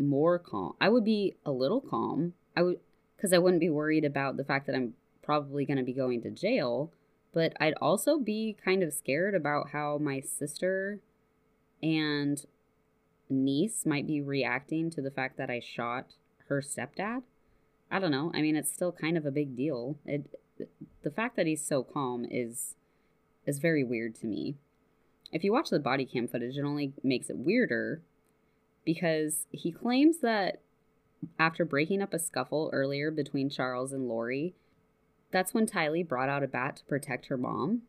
more 0.00 0.38
calm. 0.38 0.74
I 0.80 0.88
would 0.88 1.04
be 1.04 1.36
a 1.44 1.52
little 1.52 1.80
calm. 1.80 2.34
I 2.56 2.62
would, 2.62 2.80
because 3.16 3.32
I 3.32 3.38
wouldn't 3.38 3.60
be 3.60 3.70
worried 3.70 4.04
about 4.04 4.36
the 4.36 4.44
fact 4.44 4.66
that 4.66 4.74
I'm 4.74 4.94
probably 5.22 5.64
going 5.64 5.76
to 5.76 5.84
be 5.84 5.92
going 5.92 6.22
to 6.22 6.30
jail. 6.30 6.90
But 7.32 7.52
I'd 7.60 7.74
also 7.80 8.18
be 8.18 8.56
kind 8.64 8.82
of 8.82 8.92
scared 8.92 9.34
about 9.34 9.70
how 9.70 9.98
my 9.98 10.20
sister 10.20 11.00
and 11.82 12.44
niece 13.28 13.86
might 13.86 14.06
be 14.06 14.20
reacting 14.20 14.90
to 14.90 15.00
the 15.00 15.10
fact 15.10 15.36
that 15.38 15.50
I 15.50 15.60
shot 15.60 16.14
her 16.48 16.60
stepdad. 16.60 17.22
I 17.90 17.98
don't 17.98 18.10
know. 18.10 18.32
I 18.34 18.42
mean, 18.42 18.56
it's 18.56 18.72
still 18.72 18.92
kind 18.92 19.16
of 19.16 19.24
a 19.24 19.30
big 19.30 19.56
deal. 19.56 19.96
It, 20.04 20.34
the 21.02 21.10
fact 21.10 21.36
that 21.36 21.46
he's 21.46 21.64
so 21.64 21.82
calm 21.82 22.26
is 22.28 22.74
is 23.46 23.58
very 23.58 23.82
weird 23.82 24.14
to 24.16 24.26
me. 24.26 24.56
If 25.32 25.44
you 25.44 25.52
watch 25.52 25.70
the 25.70 25.78
body 25.78 26.04
cam 26.04 26.28
footage, 26.28 26.56
it 26.56 26.64
only 26.64 26.92
makes 27.02 27.30
it 27.30 27.38
weirder 27.38 28.02
because 28.84 29.46
he 29.50 29.72
claims 29.72 30.18
that 30.18 30.60
after 31.38 31.64
breaking 31.64 32.02
up 32.02 32.14
a 32.14 32.18
scuffle 32.18 32.70
earlier 32.72 33.10
between 33.10 33.50
Charles 33.50 33.92
and 33.92 34.08
Lori, 34.08 34.54
that's 35.30 35.54
when 35.54 35.66
Tylee 35.66 36.06
brought 36.06 36.28
out 36.28 36.42
a 36.42 36.48
bat 36.48 36.76
to 36.76 36.84
protect 36.84 37.26
her 37.26 37.36
mom. 37.36 37.82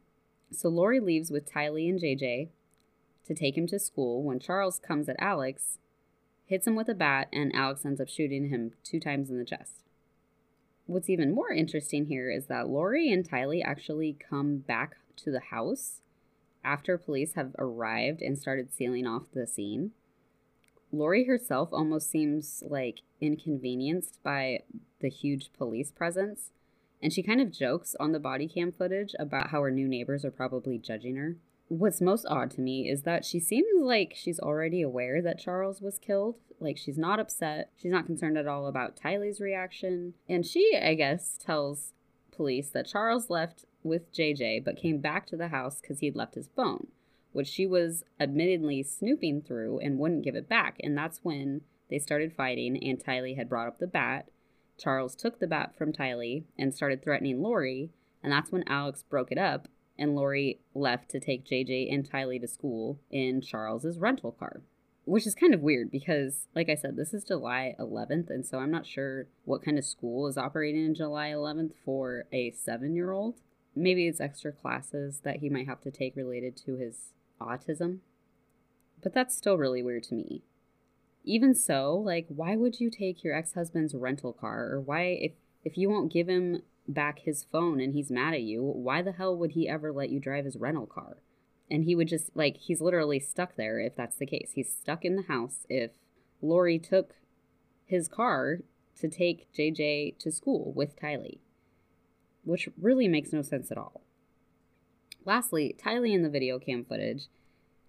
So 0.52 0.70
Lori 0.70 1.00
leaves 1.00 1.32
with 1.32 1.52
Tylee 1.52 1.90
and 1.90 2.00
JJ 2.00 2.50
to 3.26 3.34
take 3.34 3.58
him 3.58 3.68
to 3.68 3.80
school 3.80 4.24
when 4.24 4.40
Charles 4.40 4.80
comes 4.80 5.08
at 5.08 5.16
Alex, 5.20 5.78
hits 6.46 6.68
him 6.68 6.76
with 6.76 6.90
a 6.90 6.94
bat, 6.94 7.30
and 7.32 7.56
Alex 7.56 7.86
ends 7.86 8.02
up 8.02 8.10
shooting 8.10 8.50
him 8.50 8.74
two 8.84 9.00
times 9.00 9.30
in 9.30 9.38
the 9.38 9.46
chest. 9.46 9.84
What's 10.86 11.10
even 11.10 11.34
more 11.34 11.52
interesting 11.52 12.08
here 12.08 12.30
is 12.30 12.48
that 12.48 12.68
Lori 12.68 13.10
and 13.12 13.28
Tylee 13.28 13.64
actually 13.64 14.18
come 14.30 14.58
back 14.58 14.98
to 15.18 15.32
the 15.32 15.40
house 15.40 16.02
after 16.64 16.98
police 16.98 17.34
have 17.34 17.56
arrived 17.58 18.22
and 18.22 18.38
started 18.38 18.74
sealing 18.74 19.08
off 19.08 19.32
the 19.34 19.48
scene. 19.48 19.92
Lori 20.92 21.26
herself 21.26 21.70
almost 21.72 22.10
seems 22.10 22.64
like 22.68 23.02
inconvenienced 23.20 24.20
by 24.24 24.64
the 25.00 25.10
huge 25.10 25.52
police 25.54 25.92
presence, 25.92 26.52
and 27.02 27.14
she 27.14 27.24
kind 27.24 27.42
of 27.42 27.52
jokes 27.52 27.96
on 28.00 28.12
the 28.12 28.20
body 28.20 28.48
cam 28.48 28.72
footage 28.72 29.16
about 29.20 29.50
how 29.50 29.62
her 29.62 29.72
new 29.72 29.88
neighbors 29.88 30.24
are 30.26 30.32
probably 30.32 30.78
judging 30.78 31.16
her. 31.16 31.38
What's 31.68 32.02
most 32.02 32.26
odd 32.28 32.52
to 32.52 32.62
me 32.62 32.90
is 32.90 33.04
that 33.04 33.24
she 33.24 33.40
seems 33.40 33.68
like 33.82 34.14
she's 34.16 34.40
already 34.40 34.82
aware 34.82 35.22
that 35.22 35.40
Charles 35.40 35.82
was 35.82 35.98
killed. 35.98 36.36
Like, 36.60 36.78
she's 36.78 36.98
not 36.98 37.20
upset. 37.20 37.72
She's 37.76 37.92
not 37.92 38.06
concerned 38.06 38.38
at 38.38 38.48
all 38.48 38.68
about 38.68 38.98
Tylee's 38.98 39.40
reaction. 39.40 40.14
And 40.28 40.46
she, 40.46 40.78
I 40.80 40.94
guess, 40.96 41.38
tells 41.44 41.94
police 42.30 42.70
that 42.70 42.88
Charles 42.88 43.30
left 43.30 43.66
with 43.84 44.14
JJ 44.14 44.64
but 44.66 44.78
came 44.78 45.00
back 45.00 45.26
to 45.28 45.38
the 45.38 45.48
house 45.48 45.80
because 45.80 46.00
he'd 46.00 46.16
left 46.16 46.36
his 46.36 46.50
phone, 46.56 46.88
which 47.32 47.48
she 47.48 47.66
was 47.66 48.04
admittedly 48.20 48.84
snooping 48.84 49.42
through 49.42 49.80
and 49.80 49.98
wouldn't 49.98 50.24
give 50.24 50.36
it 50.36 50.50
back. 50.50 50.78
And 50.82 50.98
that's 50.98 51.20
when 51.24 51.62
they 51.90 52.00
started 52.00 52.34
fighting, 52.34 52.82
and 52.82 53.00
Tylee 53.00 53.36
had 53.36 53.50
brought 53.50 53.68
up 53.68 53.80
the 53.80 53.88
bat. 53.88 54.30
Charles 54.78 55.16
took 55.16 55.40
the 55.40 55.48
bat 55.48 55.76
from 55.78 55.94
Tylee 55.94 56.44
and 56.58 56.74
started 56.74 57.04
threatening 57.04 57.42
Lori, 57.42 57.92
and 58.24 58.32
that's 58.32 58.52
when 58.52 58.64
Alex 58.68 59.04
broke 59.04 59.32
it 59.32 59.38
up 59.38 59.68
and 60.02 60.16
Lori 60.16 60.60
left 60.74 61.10
to 61.12 61.20
take 61.20 61.46
JJ 61.46 61.94
and 61.94 62.10
Tylee 62.10 62.42
to 62.42 62.48
school 62.48 63.00
in 63.12 63.40
Charles's 63.40 64.00
rental 64.00 64.32
car. 64.32 64.62
Which 65.06 65.28
is 65.28 65.36
kind 65.36 65.54
of 65.54 65.62
weird 65.62 65.92
because, 65.92 66.48
like 66.56 66.70
I 66.70 66.76
said, 66.76 66.96
this 66.96 67.14
is 67.14 67.24
July 67.24 67.76
11th, 67.80 68.30
and 68.30 68.46
so 68.46 68.60
I'm 68.60 68.72
not 68.72 68.86
sure 68.86 69.28
what 69.46 69.64
kind 69.64 69.78
of 69.78 69.86
school 69.86 70.28
is 70.28 70.38
operating 70.38 70.86
in 70.86 70.96
July 70.96 71.30
11th 71.30 71.74
for 71.84 72.26
a 72.32 72.52
seven 72.52 72.96
year 72.96 73.12
old. 73.12 73.42
Maybe 73.76 74.08
it's 74.08 74.22
extra 74.22 74.52
classes 74.52 75.22
that 75.24 75.38
he 75.38 75.50
might 75.50 75.68
have 75.68 75.82
to 75.82 75.92
take 75.92 76.16
related 76.16 76.56
to 76.66 76.76
his 76.76 77.14
autism. 77.42 78.00
But 79.02 79.14
that's 79.14 79.36
still 79.36 79.58
really 79.58 79.82
weird 79.82 80.04
to 80.04 80.16
me. 80.16 80.44
Even 81.24 81.54
so, 81.54 81.96
like, 81.96 82.26
why 82.30 82.56
would 82.56 82.80
you 82.80 82.90
take 82.90 83.24
your 83.24 83.36
ex 83.36 83.54
husband's 83.54 83.94
rental 83.94 84.34
car? 84.34 84.72
Or 84.72 84.82
why, 84.82 85.02
if, 85.04 85.32
if 85.64 85.78
you 85.78 85.90
won't 85.90 86.12
give 86.12 86.28
him 86.28 86.64
back 86.88 87.20
his 87.20 87.46
phone 87.52 87.80
and 87.80 87.94
he's 87.94 88.10
mad 88.12 88.34
at 88.34 88.42
you, 88.42 88.64
why 88.64 89.02
the 89.02 89.12
hell 89.12 89.36
would 89.36 89.52
he 89.52 89.70
ever 89.70 89.92
let 89.92 90.10
you 90.10 90.20
drive 90.20 90.46
his 90.46 90.58
rental 90.58 90.88
car? 90.88 91.18
And 91.70 91.86
he 91.86 91.96
would 91.96 92.08
just, 92.08 92.36
like, 92.36 92.58
he's 92.58 92.82
literally 92.82 93.20
stuck 93.20 93.56
there 93.56 93.80
if 93.80 93.96
that's 93.96 94.18
the 94.18 94.26
case. 94.26 94.52
He's 94.56 94.74
stuck 94.74 95.06
in 95.06 95.16
the 95.16 95.24
house 95.24 95.66
if 95.70 95.92
Lori 96.42 96.80
took 96.80 97.16
his 97.86 98.08
car 98.08 98.60
to 99.00 99.08
take 99.08 99.52
JJ 99.54 100.18
to 100.20 100.32
school 100.32 100.74
with 100.76 101.00
Tylee, 101.00 101.40
which 102.44 102.70
really 102.80 103.08
makes 103.08 103.32
no 103.32 103.42
sense 103.42 103.72
at 103.72 103.78
all. 103.78 104.02
Lastly, 105.26 105.76
Tylee 105.80 106.14
in 106.14 106.24
the 106.24 106.30
video 106.30 106.60
cam 106.60 106.84
footage, 106.84 107.28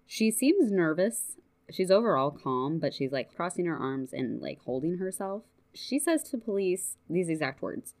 she 0.05 0.29
seems 0.29 0.71
nervous. 0.71 1.37
She's 1.71 1.89
overall 1.89 2.31
calm, 2.31 2.79
but 2.79 2.93
she's 2.93 3.11
like 3.11 3.33
crossing 3.35 3.65
her 3.65 3.77
arms 3.77 4.13
and 4.13 4.41
like 4.41 4.59
holding 4.65 4.97
herself. 4.97 5.43
She 5.73 5.97
says 5.97 6.23
to 6.29 6.37
police 6.37 6.97
these 7.09 7.29
exact 7.29 7.61
words 7.61 7.95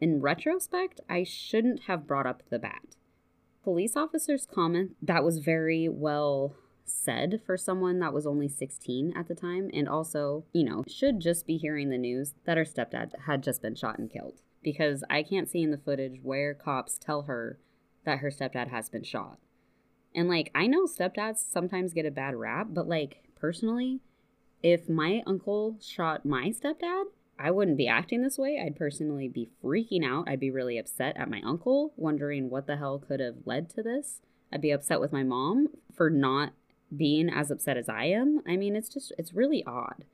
In 0.00 0.20
retrospect, 0.20 1.00
I 1.08 1.22
shouldn't 1.22 1.84
have 1.84 2.06
brought 2.06 2.26
up 2.26 2.42
the 2.50 2.58
bat. 2.58 2.96
Police 3.62 3.96
officers 3.96 4.46
comment 4.52 4.96
that 5.00 5.22
was 5.22 5.38
very 5.38 5.88
well 5.88 6.56
said 6.84 7.40
for 7.46 7.56
someone 7.56 8.00
that 8.00 8.12
was 8.12 8.26
only 8.26 8.48
16 8.48 9.12
at 9.16 9.28
the 9.28 9.34
time, 9.36 9.70
and 9.72 9.88
also, 9.88 10.44
you 10.52 10.64
know, 10.64 10.84
should 10.88 11.20
just 11.20 11.46
be 11.46 11.56
hearing 11.56 11.90
the 11.90 11.98
news 11.98 12.34
that 12.44 12.56
her 12.56 12.64
stepdad 12.64 13.12
had 13.26 13.42
just 13.42 13.62
been 13.62 13.76
shot 13.76 13.98
and 13.98 14.10
killed. 14.10 14.40
Because 14.62 15.04
I 15.08 15.22
can't 15.22 15.48
see 15.48 15.62
in 15.62 15.70
the 15.70 15.78
footage 15.78 16.20
where 16.22 16.54
cops 16.54 16.98
tell 16.98 17.22
her 17.22 17.58
that 18.04 18.18
her 18.18 18.30
stepdad 18.30 18.68
has 18.68 18.88
been 18.88 19.02
shot. 19.04 19.38
And 20.14 20.28
like, 20.28 20.50
I 20.54 20.66
know 20.66 20.86
stepdads 20.86 21.38
sometimes 21.38 21.92
get 21.92 22.06
a 22.06 22.10
bad 22.10 22.34
rap, 22.34 22.68
but 22.70 22.88
like, 22.88 23.22
personally, 23.38 24.00
if 24.62 24.88
my 24.88 25.22
uncle 25.26 25.76
shot 25.80 26.24
my 26.24 26.50
stepdad, 26.50 27.04
I 27.38 27.50
wouldn't 27.50 27.76
be 27.76 27.88
acting 27.88 28.22
this 28.22 28.38
way. 28.38 28.62
I'd 28.64 28.76
personally 28.76 29.28
be 29.28 29.48
freaking 29.62 30.04
out. 30.04 30.28
I'd 30.28 30.38
be 30.38 30.50
really 30.50 30.78
upset 30.78 31.16
at 31.16 31.30
my 31.30 31.40
uncle, 31.44 31.92
wondering 31.96 32.50
what 32.50 32.66
the 32.66 32.76
hell 32.76 32.98
could 32.98 33.20
have 33.20 33.36
led 33.44 33.70
to 33.70 33.82
this. 33.82 34.20
I'd 34.52 34.60
be 34.60 34.70
upset 34.70 35.00
with 35.00 35.12
my 35.12 35.22
mom 35.22 35.68
for 35.94 36.10
not 36.10 36.52
being 36.94 37.30
as 37.30 37.50
upset 37.50 37.76
as 37.76 37.88
I 37.88 38.04
am. 38.04 38.42
I 38.46 38.56
mean, 38.56 38.76
it's 38.76 38.90
just, 38.90 39.12
it's 39.18 39.32
really 39.32 39.64
odd. 39.66 40.04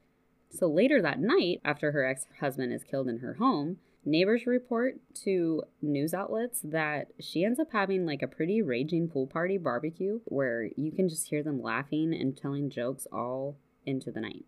So 0.51 0.69
later 0.69 1.03
that 1.03 1.21
night, 1.21 1.61
after 1.65 1.93
her 1.93 2.07
ex 2.07 2.27
husband 2.41 2.73
is 2.73 2.85
killed 2.85 3.09
in 3.09 3.19
her 3.19 3.35
home, 3.35 3.79
neighbors 4.05 4.47
report 4.47 4.97
to 5.25 5.63
news 5.83 6.15
outlets 6.15 6.61
that 6.63 7.09
she 7.21 7.45
ends 7.45 7.59
up 7.59 7.69
having 7.73 8.07
like 8.07 8.23
a 8.23 8.29
pretty 8.29 8.63
raging 8.63 9.09
pool 9.09 9.27
party 9.27 9.59
barbecue 9.59 10.21
where 10.25 10.69
you 10.77 10.91
can 10.91 11.09
just 11.09 11.29
hear 11.29 11.43
them 11.43 11.63
laughing 11.63 12.15
and 12.15 12.37
telling 12.37 12.71
jokes 12.71 13.07
all 13.13 13.57
into 13.85 14.11
the 14.11 14.21
night. 14.21 14.45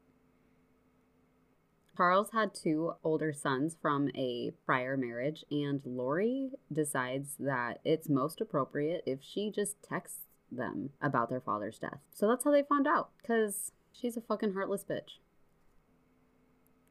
Charles 1.96 2.30
had 2.32 2.54
two 2.54 2.94
older 3.04 3.30
sons 3.30 3.76
from 3.82 4.08
a 4.14 4.52
prior 4.64 4.96
marriage, 4.96 5.44
and 5.50 5.82
Lori 5.84 6.50
decides 6.72 7.34
that 7.38 7.78
it's 7.84 8.08
most 8.08 8.40
appropriate 8.40 9.02
if 9.04 9.18
she 9.22 9.50
just 9.50 9.82
texts 9.82 10.20
them 10.50 10.90
about 11.02 11.28
their 11.28 11.42
father's 11.42 11.78
death. 11.78 11.98
So 12.14 12.26
that's 12.26 12.44
how 12.44 12.52
they 12.52 12.62
found 12.62 12.86
out, 12.86 13.10
because 13.20 13.72
she's 13.92 14.16
a 14.16 14.22
fucking 14.22 14.54
heartless 14.54 14.82
bitch. 14.82 15.18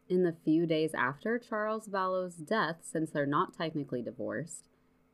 In 0.09 0.23
the 0.23 0.35
few 0.43 0.65
days 0.65 0.95
after 0.95 1.37
Charles 1.37 1.85
Vallow's 1.85 2.33
death, 2.33 2.77
since 2.81 3.11
they're 3.11 3.27
not 3.27 3.55
technically 3.55 4.01
divorced, 4.01 4.67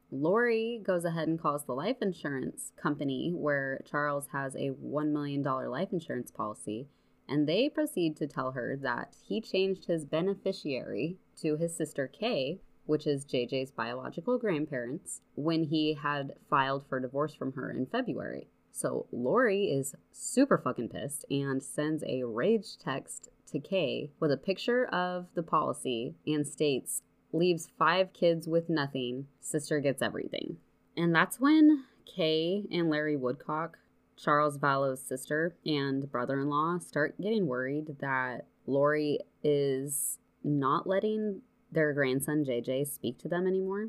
Lori 0.10 0.80
goes 0.82 1.04
ahead 1.04 1.28
and 1.28 1.38
calls 1.38 1.66
the 1.66 1.74
life 1.76 1.98
insurance 2.02 2.72
company 2.82 3.34
where 3.34 3.82
Charles 3.84 4.28
has 4.32 4.56
a 4.56 4.70
$1 4.70 5.12
million 5.12 5.44
life 5.44 5.92
insurance 5.92 6.32
policy 6.32 6.88
and 7.28 7.46
they 7.46 7.68
proceed 7.68 8.16
to 8.16 8.28
tell 8.28 8.52
her 8.52 8.78
that 8.78 9.18
he 9.28 9.42
changed 9.42 9.86
his 9.86 10.06
beneficiary 10.06 11.18
to 11.42 11.58
his 11.58 11.76
sister 11.76 12.08
Kay, 12.08 12.62
which 12.86 13.06
is 13.06 13.26
JJ's 13.26 13.72
biological 13.72 14.38
grandparents, 14.38 15.20
when 15.34 15.66
he 15.66 15.96
had 15.96 16.36
filed 16.50 16.86
for 16.88 17.02
divorce 17.02 17.34
from 17.34 17.52
her 17.54 17.70
in 17.70 17.86
February. 17.88 18.48
So 18.76 19.06
Lori 19.10 19.72
is 19.72 19.96
super 20.12 20.58
fucking 20.58 20.90
pissed 20.90 21.24
and 21.32 21.64
sends 21.64 22.04
a 22.04 22.24
rage 22.24 22.78
text 22.78 23.30
to 23.48 23.58
Kay 23.58 24.12
with 24.20 24.34
a 24.34 24.38
picture 24.38 24.86
of 24.88 25.28
the 25.34 25.44
policy 25.44 26.16
and 26.28 26.46
states, 26.46 27.02
leaves 27.32 27.70
five 27.80 28.12
kids 28.12 28.50
with 28.50 28.70
nothing, 28.70 29.28
sister 29.40 29.80
gets 29.80 30.02
everything. 30.02 30.58
And 30.98 31.16
that's 31.16 31.40
when 31.40 31.86
Kay 32.06 32.66
and 32.70 32.90
Larry 32.90 33.16
Woodcock, 33.16 33.78
Charles 34.18 34.58
Vallow's 34.58 35.02
sister 35.02 35.56
and 35.66 36.12
brother 36.12 36.42
in 36.42 36.50
law, 36.50 36.78
start 36.80 37.20
getting 37.22 37.48
worried 37.48 37.96
that 38.02 38.46
Lori 38.68 39.20
is 39.42 40.20
not 40.44 40.86
letting 40.86 41.44
their 41.72 41.94
grandson 41.94 42.44
JJ 42.44 42.88
speak 42.88 43.20
to 43.20 43.30
them 43.30 43.48
anymore 43.48 43.88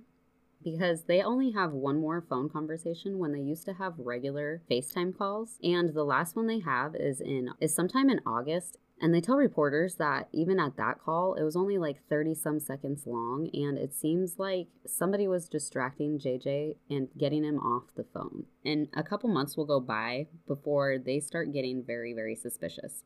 because 0.67 1.05
they 1.05 1.23
only 1.23 1.53
have 1.53 1.71
one 1.71 2.01
more 2.01 2.27
phone 2.29 2.49
conversation 2.51 3.21
when 3.21 3.31
they 3.31 3.39
used 3.39 3.65
to 3.65 3.75
have 3.75 3.95
regular 3.99 4.61
FaceTime 4.69 5.17
calls 5.17 5.61
and 5.63 5.95
the 5.95 6.03
last 6.03 6.35
one 6.35 6.49
they 6.49 6.59
have 6.59 6.97
is 6.97 7.21
in 7.21 7.51
is 7.61 7.73
sometime 7.73 8.11
in 8.11 8.21
August 8.27 8.77
and 9.01 9.15
they 9.15 9.21
tell 9.21 9.37
reporters 9.37 9.97
that 9.97 10.29
even 10.33 10.59
at 10.59 10.77
that 10.79 10.99
call, 11.05 11.35
it 11.35 11.45
was 11.45 11.55
only 11.55 11.77
like 11.77 12.09
30 12.09 12.35
some 12.35 12.59
seconds 12.59 13.03
long, 13.07 13.51
and 13.53 13.77
it 13.77 13.93
seems 13.93 14.39
like 14.39 14.69
somebody 14.87 15.29
was 15.29 15.51
distracting 15.51 16.19
JJ 16.19 16.77
and 16.89 17.09
getting 17.19 17.45
him 17.45 17.59
off 17.59 17.95
the 17.95 18.07
phone. 18.15 18.45
And 18.65 18.89
a 18.97 19.03
couple 19.03 19.29
months 19.29 19.55
will 19.55 19.67
go 19.67 19.81
by 19.81 20.29
before 20.49 20.97
they 20.99 21.21
start 21.21 21.53
getting 21.53 21.85
very, 21.87 22.15
very 22.15 22.35
suspicious. 22.35 23.05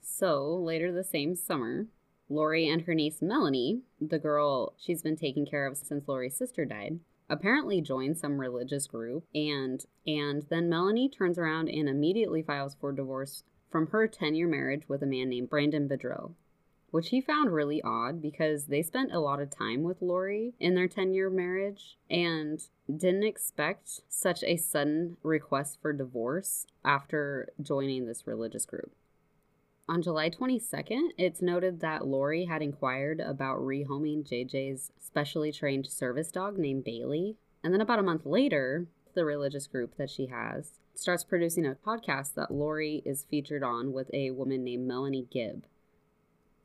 So 0.00 0.44
later 0.54 0.90
the 0.90 1.04
same 1.04 1.36
summer, 1.36 1.86
Lori 2.32 2.66
and 2.66 2.82
her 2.82 2.94
niece 2.94 3.20
Melanie, 3.20 3.82
the 4.00 4.18
girl 4.18 4.74
she's 4.78 5.02
been 5.02 5.16
taking 5.16 5.44
care 5.44 5.66
of 5.66 5.76
since 5.76 6.08
Lori's 6.08 6.34
sister 6.34 6.64
died, 6.64 6.98
apparently 7.28 7.80
joined 7.80 8.18
some 8.18 8.40
religious 8.40 8.86
group 8.86 9.24
and 9.34 9.84
and 10.06 10.44
then 10.48 10.68
Melanie 10.68 11.08
turns 11.08 11.38
around 11.38 11.68
and 11.68 11.88
immediately 11.88 12.42
files 12.42 12.76
for 12.80 12.92
divorce 12.92 13.44
from 13.70 13.88
her 13.88 14.06
10 14.06 14.34
year 14.34 14.48
marriage 14.48 14.88
with 14.88 15.02
a 15.02 15.06
man 15.06 15.28
named 15.28 15.50
Brandon 15.50 15.88
Boudreaux, 15.88 16.32
which 16.90 17.10
he 17.10 17.20
found 17.20 17.52
really 17.52 17.82
odd 17.82 18.20
because 18.20 18.66
they 18.66 18.82
spent 18.82 19.12
a 19.12 19.20
lot 19.20 19.40
of 19.40 19.50
time 19.50 19.82
with 19.82 20.02
Lori 20.02 20.54
in 20.58 20.74
their 20.74 20.88
10 20.88 21.14
year 21.14 21.30
marriage 21.30 21.98
and 22.10 22.62
didn't 22.94 23.24
expect 23.24 24.00
such 24.08 24.42
a 24.44 24.56
sudden 24.56 25.16
request 25.22 25.78
for 25.80 25.92
divorce 25.92 26.66
after 26.84 27.50
joining 27.60 28.06
this 28.06 28.26
religious 28.26 28.66
group. 28.66 28.92
On 29.92 30.00
July 30.00 30.30
22nd, 30.30 31.10
it's 31.18 31.42
noted 31.42 31.80
that 31.80 32.06
Lori 32.06 32.46
had 32.46 32.62
inquired 32.62 33.20
about 33.20 33.58
rehoming 33.58 34.26
JJ's 34.26 34.90
specially 34.98 35.52
trained 35.52 35.86
service 35.86 36.32
dog 36.32 36.56
named 36.56 36.82
Bailey. 36.82 37.36
And 37.62 37.74
then 37.74 37.82
about 37.82 37.98
a 37.98 38.02
month 38.02 38.24
later, 38.24 38.86
the 39.12 39.26
religious 39.26 39.66
group 39.66 39.98
that 39.98 40.08
she 40.08 40.28
has 40.28 40.80
starts 40.94 41.24
producing 41.24 41.66
a 41.66 41.74
podcast 41.74 42.32
that 42.36 42.50
Lori 42.50 43.02
is 43.04 43.26
featured 43.28 43.62
on 43.62 43.92
with 43.92 44.08
a 44.14 44.30
woman 44.30 44.64
named 44.64 44.88
Melanie 44.88 45.28
Gibb. 45.30 45.66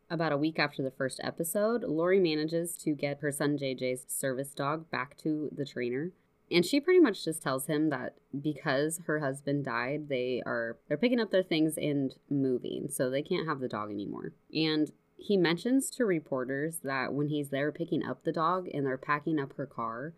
About 0.09 0.31
a 0.31 0.37
week 0.37 0.57
after 0.57 0.81
the 0.81 0.89
first 0.89 1.19
episode, 1.21 1.83
Lori 1.83 2.21
manages 2.21 2.77
to 2.77 2.91
get 2.91 3.19
her 3.19 3.33
son 3.33 3.57
JJ's 3.57 4.05
service 4.07 4.53
dog 4.53 4.89
back 4.89 5.17
to 5.17 5.49
the 5.53 5.65
trainer. 5.65 6.11
And 6.49 6.65
she 6.65 6.79
pretty 6.79 6.99
much 6.99 7.25
just 7.25 7.43
tells 7.43 7.67
him 7.67 7.89
that 7.89 8.15
because 8.39 9.01
her 9.05 9.19
husband 9.19 9.65
died, 9.65 10.07
they 10.07 10.41
are 10.45 10.77
they're 10.87 10.97
picking 10.97 11.19
up 11.19 11.31
their 11.31 11.43
things 11.43 11.77
and 11.77 12.15
moving, 12.29 12.87
so 12.89 13.09
they 13.09 13.21
can't 13.21 13.47
have 13.47 13.59
the 13.59 13.67
dog 13.67 13.91
anymore. 13.91 14.33
And 14.53 14.91
he 15.17 15.35
mentions 15.35 15.89
to 15.91 16.05
reporters 16.05 16.79
that 16.83 17.13
when 17.13 17.27
he's 17.27 17.49
there 17.49 17.71
picking 17.71 18.03
up 18.03 18.23
the 18.23 18.31
dog 18.31 18.67
and 18.73 18.85
they're 18.85 18.97
packing 18.97 19.39
up 19.39 19.53
her 19.57 19.65
car, 19.65 20.13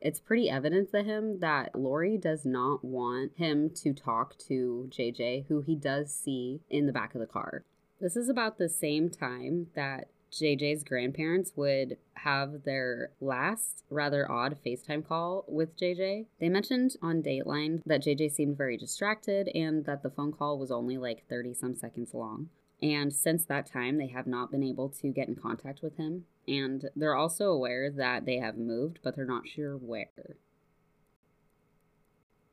it's 0.00 0.18
pretty 0.18 0.48
evident 0.48 0.90
to 0.92 1.02
him 1.02 1.40
that 1.40 1.78
Lori 1.78 2.16
does 2.16 2.46
not 2.46 2.84
want 2.84 3.32
him 3.36 3.70
to 3.82 3.92
talk 3.92 4.38
to 4.48 4.88
JJ, 4.90 5.46
who 5.48 5.60
he 5.60 5.76
does 5.76 6.12
see 6.12 6.60
in 6.70 6.86
the 6.86 6.92
back 6.92 7.14
of 7.14 7.20
the 7.20 7.26
car. 7.26 7.64
This 8.00 8.16
is 8.16 8.30
about 8.30 8.56
the 8.56 8.70
same 8.70 9.10
time 9.10 9.66
that 9.74 10.08
JJ's 10.32 10.84
grandparents 10.84 11.52
would 11.56 11.96
have 12.14 12.64
their 12.64 13.10
last 13.20 13.84
rather 13.90 14.30
odd 14.30 14.56
FaceTime 14.64 15.06
call 15.06 15.44
with 15.48 15.76
JJ. 15.76 16.26
They 16.38 16.48
mentioned 16.48 16.96
on 17.02 17.22
Dateline 17.22 17.82
that 17.86 18.02
JJ 18.02 18.32
seemed 18.32 18.56
very 18.56 18.76
distracted 18.76 19.48
and 19.54 19.84
that 19.86 20.02
the 20.02 20.10
phone 20.10 20.32
call 20.32 20.58
was 20.58 20.70
only 20.70 20.98
like 20.98 21.28
30 21.28 21.54
some 21.54 21.74
seconds 21.74 22.14
long. 22.14 22.48
And 22.82 23.12
since 23.12 23.44
that 23.44 23.66
time, 23.66 23.98
they 23.98 24.06
have 24.08 24.26
not 24.26 24.50
been 24.50 24.62
able 24.62 24.88
to 24.88 25.08
get 25.08 25.28
in 25.28 25.36
contact 25.36 25.82
with 25.82 25.96
him. 25.96 26.24
And 26.48 26.88
they're 26.96 27.14
also 27.14 27.50
aware 27.50 27.90
that 27.90 28.24
they 28.24 28.38
have 28.38 28.56
moved, 28.56 29.00
but 29.02 29.16
they're 29.16 29.26
not 29.26 29.46
sure 29.46 29.76
where. 29.76 30.36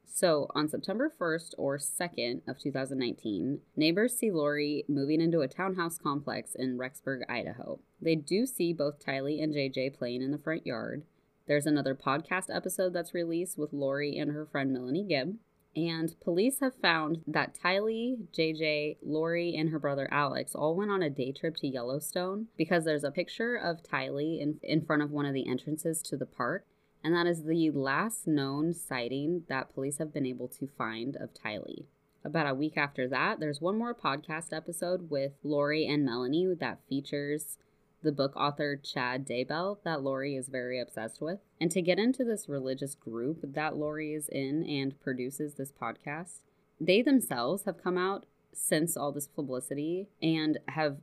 So, 0.10 0.48
on 0.56 0.68
September 0.68 1.12
1st 1.20 1.54
or 1.58 1.78
2nd 1.78 2.42
of 2.48 2.58
2019, 2.58 3.60
neighbors 3.76 4.16
see 4.16 4.32
Lori 4.32 4.84
moving 4.88 5.22
into 5.22 5.42
a 5.42 5.48
townhouse 5.48 5.98
complex 5.98 6.56
in 6.56 6.78
Rexburg, 6.78 7.22
Idaho. 7.30 7.80
They 8.02 8.16
do 8.16 8.46
see 8.46 8.74
both 8.74 9.04
Tylee 9.06 9.44
and 9.44 9.54
JJ 9.54 9.96
playing 9.96 10.24
in 10.24 10.32
the 10.32 10.38
front 10.38 10.66
yard. 10.66 11.04
There's 11.48 11.66
another 11.66 11.94
podcast 11.94 12.54
episode 12.54 12.94
that's 12.94 13.14
released 13.14 13.58
with 13.58 13.74
Lori 13.74 14.18
and 14.18 14.32
her 14.32 14.46
friend 14.46 14.74
Melanie 14.74 15.04
Gibb. 15.04 15.38
And 15.76 16.20
police 16.22 16.60
have 16.62 16.74
found 16.82 17.22
that 17.28 17.56
Tylee, 17.56 18.18
JJ, 18.36 18.98
Lori, 19.06 19.56
and 19.56 19.70
her 19.70 19.78
brother 19.78 20.08
Alex 20.10 20.56
all 20.56 20.76
went 20.76 20.90
on 20.90 21.04
a 21.04 21.10
day 21.10 21.32
trip 21.32 21.56
to 21.58 21.68
Yellowstone 21.68 22.48
because 22.58 22.84
there's 22.84 23.04
a 23.04 23.12
picture 23.12 23.56
of 23.56 23.84
Tylee 23.84 24.42
in, 24.42 24.60
in 24.64 24.84
front 24.84 25.04
of 25.04 25.12
one 25.12 25.28
of 25.28 25.36
the 25.36 25.48
entrances 25.48 26.02
to 26.02 26.18
the 26.18 26.26
park. 26.26 26.66
And 27.04 27.14
that 27.14 27.28
is 27.28 27.44
the 27.44 27.72
last 27.72 28.28
known 28.28 28.74
sighting 28.74 29.44
that 29.50 29.74
police 29.74 29.98
have 29.98 30.14
been 30.14 30.26
able 30.26 30.48
to 30.50 30.70
find 30.78 31.16
of 31.16 31.34
Tylee. 31.34 31.86
About 32.24 32.48
a 32.48 32.54
week 32.54 32.78
after 32.78 33.08
that, 33.08 33.40
there's 33.40 33.62
one 33.62 33.78
more 33.78 33.96
podcast 33.96 34.52
episode 34.52 35.10
with 35.10 35.34
Lori 35.44 35.86
and 35.86 36.04
Melanie 36.04 36.54
that 36.60 36.80
features 36.90 37.58
the 38.04 38.12
book 38.12 38.36
author 38.36 38.76
Chad 38.76 39.26
Daybell 39.26 39.78
that 39.84 40.02
Lori 40.02 40.36
is 40.36 40.50
very 40.50 40.80
obsessed 40.80 41.22
with. 41.22 41.40
And 41.60 41.72
to 41.72 41.82
get 41.82 42.00
into 42.00 42.24
this 42.24 42.50
religious 42.50 42.96
group 42.96 43.40
that 43.54 43.78
Lori 43.78 44.14
is 44.14 44.30
in 44.30 44.66
and 44.66 45.00
produces 45.00 45.54
this 45.54 45.72
podcast, 45.72 46.42
they 46.80 47.02
themselves 47.02 47.64
have 47.64 47.82
come 47.82 47.98
out 47.98 48.26
since 48.54 48.98
all 48.98 49.12
this 49.12 49.28
publicity 49.28 50.10
and 50.22 50.58
have 50.70 50.98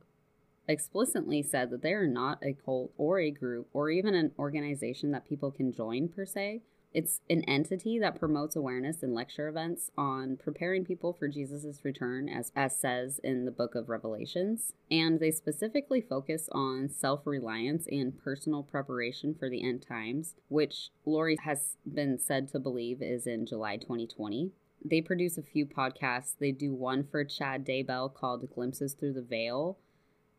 explicitly 0.67 1.43
said 1.43 1.69
that 1.69 1.81
they 1.81 1.93
are 1.93 2.07
not 2.07 2.39
a 2.43 2.53
cult 2.53 2.91
or 2.97 3.19
a 3.19 3.31
group 3.31 3.67
or 3.73 3.89
even 3.89 4.15
an 4.15 4.31
organization 4.37 5.11
that 5.11 5.27
people 5.27 5.51
can 5.51 5.71
join 5.71 6.07
per 6.07 6.25
se. 6.25 6.61
It's 6.93 7.19
an 7.29 7.43
entity 7.43 7.99
that 7.99 8.17
promotes 8.17 8.55
awareness 8.55 9.03
in 9.03 9.13
lecture 9.13 9.49
events 9.49 9.91
on 9.97 10.37
preparing 10.37 10.85
people 10.85 11.11
for 11.11 11.27
Jesus' 11.27 11.83
return, 11.83 12.29
as, 12.29 12.53
as 12.55 12.79
says 12.79 13.19
in 13.21 13.43
the 13.43 13.51
book 13.51 13.75
of 13.75 13.89
Revelations. 13.89 14.71
And 14.89 15.19
they 15.19 15.31
specifically 15.31 15.99
focus 15.99 16.47
on 16.53 16.87
self 16.87 17.27
reliance 17.27 17.85
and 17.91 18.17
personal 18.17 18.63
preparation 18.63 19.35
for 19.37 19.49
the 19.49 19.61
end 19.61 19.85
times, 19.85 20.35
which 20.47 20.91
Lori 21.05 21.35
has 21.43 21.75
been 21.85 22.17
said 22.17 22.47
to 22.53 22.59
believe 22.59 23.01
is 23.01 23.27
in 23.27 23.45
July 23.45 23.75
2020 23.75 24.53
they 24.87 25.01
produce 25.01 25.37
a 25.37 25.41
few 25.41 25.65
podcasts. 25.65 26.35
They 26.39 26.51
do 26.51 26.73
one 26.73 27.03
for 27.03 27.23
Chad 27.23 27.65
Daybell 27.65 28.13
called 28.13 28.47
Glimpses 28.53 28.93
Through 28.93 29.13
the 29.13 29.21
Veil, 29.23 29.79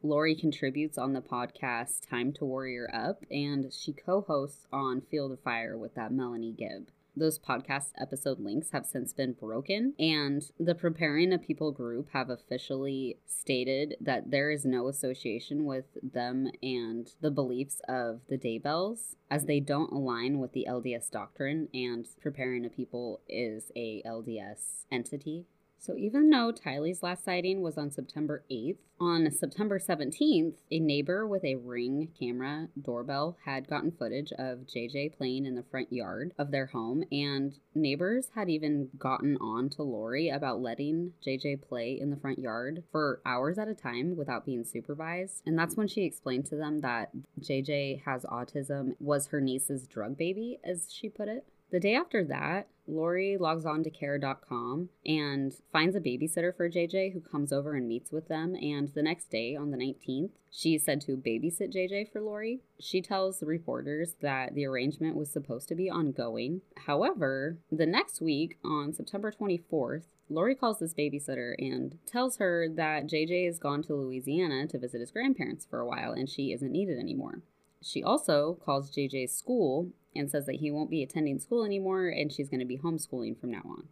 Lori 0.02 0.34
contributes 0.34 0.98
on 0.98 1.14
the 1.14 1.22
podcast 1.22 2.08
Time 2.08 2.32
to 2.34 2.44
Warrior 2.44 2.90
Up, 2.92 3.24
and 3.30 3.72
she 3.72 3.92
co 3.92 4.20
hosts 4.20 4.66
on 4.72 5.00
Field 5.00 5.32
of 5.32 5.40
Fire 5.40 5.76
with 5.76 5.94
that 5.94 6.12
Melanie 6.12 6.52
Gibb. 6.52 6.88
Those 7.18 7.38
podcast 7.38 7.92
episode 7.98 8.38
links 8.38 8.72
have 8.72 8.84
since 8.84 9.14
been 9.14 9.32
broken, 9.32 9.94
and 9.98 10.50
the 10.60 10.74
Preparing 10.74 11.32
a 11.32 11.38
People 11.38 11.72
group 11.72 12.10
have 12.12 12.28
officially 12.28 13.16
stated 13.26 13.96
that 13.98 14.30
there 14.30 14.50
is 14.50 14.66
no 14.66 14.88
association 14.88 15.64
with 15.64 15.86
them 16.02 16.50
and 16.62 17.10
the 17.22 17.30
beliefs 17.30 17.80
of 17.88 18.20
the 18.28 18.36
Daybells, 18.36 19.14
as 19.30 19.46
they 19.46 19.60
don't 19.60 19.92
align 19.92 20.40
with 20.40 20.52
the 20.52 20.66
LDS 20.68 21.10
doctrine, 21.10 21.68
and 21.72 22.06
Preparing 22.20 22.66
a 22.66 22.68
People 22.68 23.22
is 23.30 23.72
a 23.74 24.02
LDS 24.04 24.84
entity. 24.92 25.46
So 25.78 25.96
even 25.96 26.30
though 26.30 26.52
Tylee's 26.52 27.02
last 27.02 27.24
sighting 27.24 27.62
was 27.62 27.78
on 27.78 27.90
September 27.90 28.42
8th, 28.50 28.78
on 28.98 29.30
September 29.30 29.78
17th, 29.78 30.54
a 30.70 30.80
neighbor 30.80 31.26
with 31.28 31.44
a 31.44 31.56
ring 31.56 32.08
camera 32.18 32.68
doorbell 32.80 33.36
had 33.44 33.68
gotten 33.68 33.92
footage 33.92 34.32
of 34.32 34.66
JJ 34.66 35.16
playing 35.16 35.44
in 35.44 35.54
the 35.54 35.62
front 35.62 35.92
yard 35.92 36.32
of 36.38 36.50
their 36.50 36.66
home, 36.66 37.04
and 37.12 37.58
neighbors 37.74 38.30
had 38.34 38.48
even 38.48 38.88
gotten 38.98 39.36
on 39.36 39.68
to 39.70 39.82
Lori 39.82 40.28
about 40.28 40.62
letting 40.62 41.12
JJ 41.24 41.62
play 41.62 41.98
in 42.00 42.10
the 42.10 42.16
front 42.16 42.38
yard 42.38 42.82
for 42.90 43.20
hours 43.26 43.58
at 43.58 43.68
a 43.68 43.74
time 43.74 44.16
without 44.16 44.46
being 44.46 44.64
supervised. 44.64 45.42
And 45.44 45.58
that's 45.58 45.76
when 45.76 45.88
she 45.88 46.04
explained 46.04 46.46
to 46.46 46.56
them 46.56 46.80
that 46.80 47.10
JJ 47.40 48.02
has 48.04 48.24
autism, 48.24 48.94
was 48.98 49.28
her 49.28 49.40
niece's 49.40 49.86
drug 49.86 50.16
baby, 50.16 50.58
as 50.64 50.88
she 50.90 51.10
put 51.10 51.28
it. 51.28 51.44
The 51.70 51.80
day 51.80 51.94
after 51.94 52.24
that, 52.24 52.68
Lori 52.86 53.36
logs 53.36 53.66
on 53.66 53.82
to 53.84 53.90
care.com 53.90 54.88
and 55.04 55.54
finds 55.72 55.96
a 55.96 56.00
babysitter 56.00 56.56
for 56.56 56.68
JJ 56.68 57.12
who 57.12 57.20
comes 57.20 57.52
over 57.52 57.74
and 57.74 57.88
meets 57.88 58.12
with 58.12 58.28
them. 58.28 58.54
And 58.54 58.88
the 58.88 59.02
next 59.02 59.30
day, 59.30 59.56
on 59.56 59.70
the 59.70 59.76
19th, 59.76 60.30
she's 60.50 60.84
said 60.84 61.00
to 61.02 61.16
babysit 61.16 61.74
JJ 61.74 62.12
for 62.12 62.20
Lori. 62.20 62.60
She 62.78 63.02
tells 63.02 63.38
the 63.38 63.46
reporters 63.46 64.14
that 64.20 64.54
the 64.54 64.66
arrangement 64.66 65.16
was 65.16 65.30
supposed 65.30 65.68
to 65.68 65.74
be 65.74 65.90
ongoing. 65.90 66.62
However, 66.86 67.58
the 67.70 67.86
next 67.86 68.20
week, 68.20 68.58
on 68.64 68.92
September 68.92 69.32
24th, 69.32 70.04
Lori 70.28 70.54
calls 70.54 70.80
this 70.80 70.94
babysitter 70.94 71.54
and 71.58 71.98
tells 72.06 72.38
her 72.38 72.68
that 72.68 73.06
JJ 73.06 73.46
has 73.46 73.58
gone 73.58 73.82
to 73.84 73.94
Louisiana 73.94 74.66
to 74.66 74.78
visit 74.78 75.00
his 75.00 75.12
grandparents 75.12 75.64
for 75.64 75.78
a 75.78 75.86
while 75.86 76.12
and 76.12 76.28
she 76.28 76.52
isn't 76.52 76.72
needed 76.72 76.98
anymore. 76.98 77.42
She 77.82 78.02
also 78.02 78.58
calls 78.64 78.90
JJ's 78.90 79.32
school 79.32 79.90
and 80.16 80.30
says 80.30 80.46
that 80.46 80.56
he 80.56 80.70
won't 80.70 80.90
be 80.90 81.02
attending 81.02 81.38
school 81.38 81.64
anymore 81.64 82.08
and 82.08 82.32
she's 82.32 82.48
going 82.48 82.60
to 82.60 82.66
be 82.66 82.78
homeschooling 82.78 83.38
from 83.38 83.50
now 83.50 83.62
on. 83.64 83.88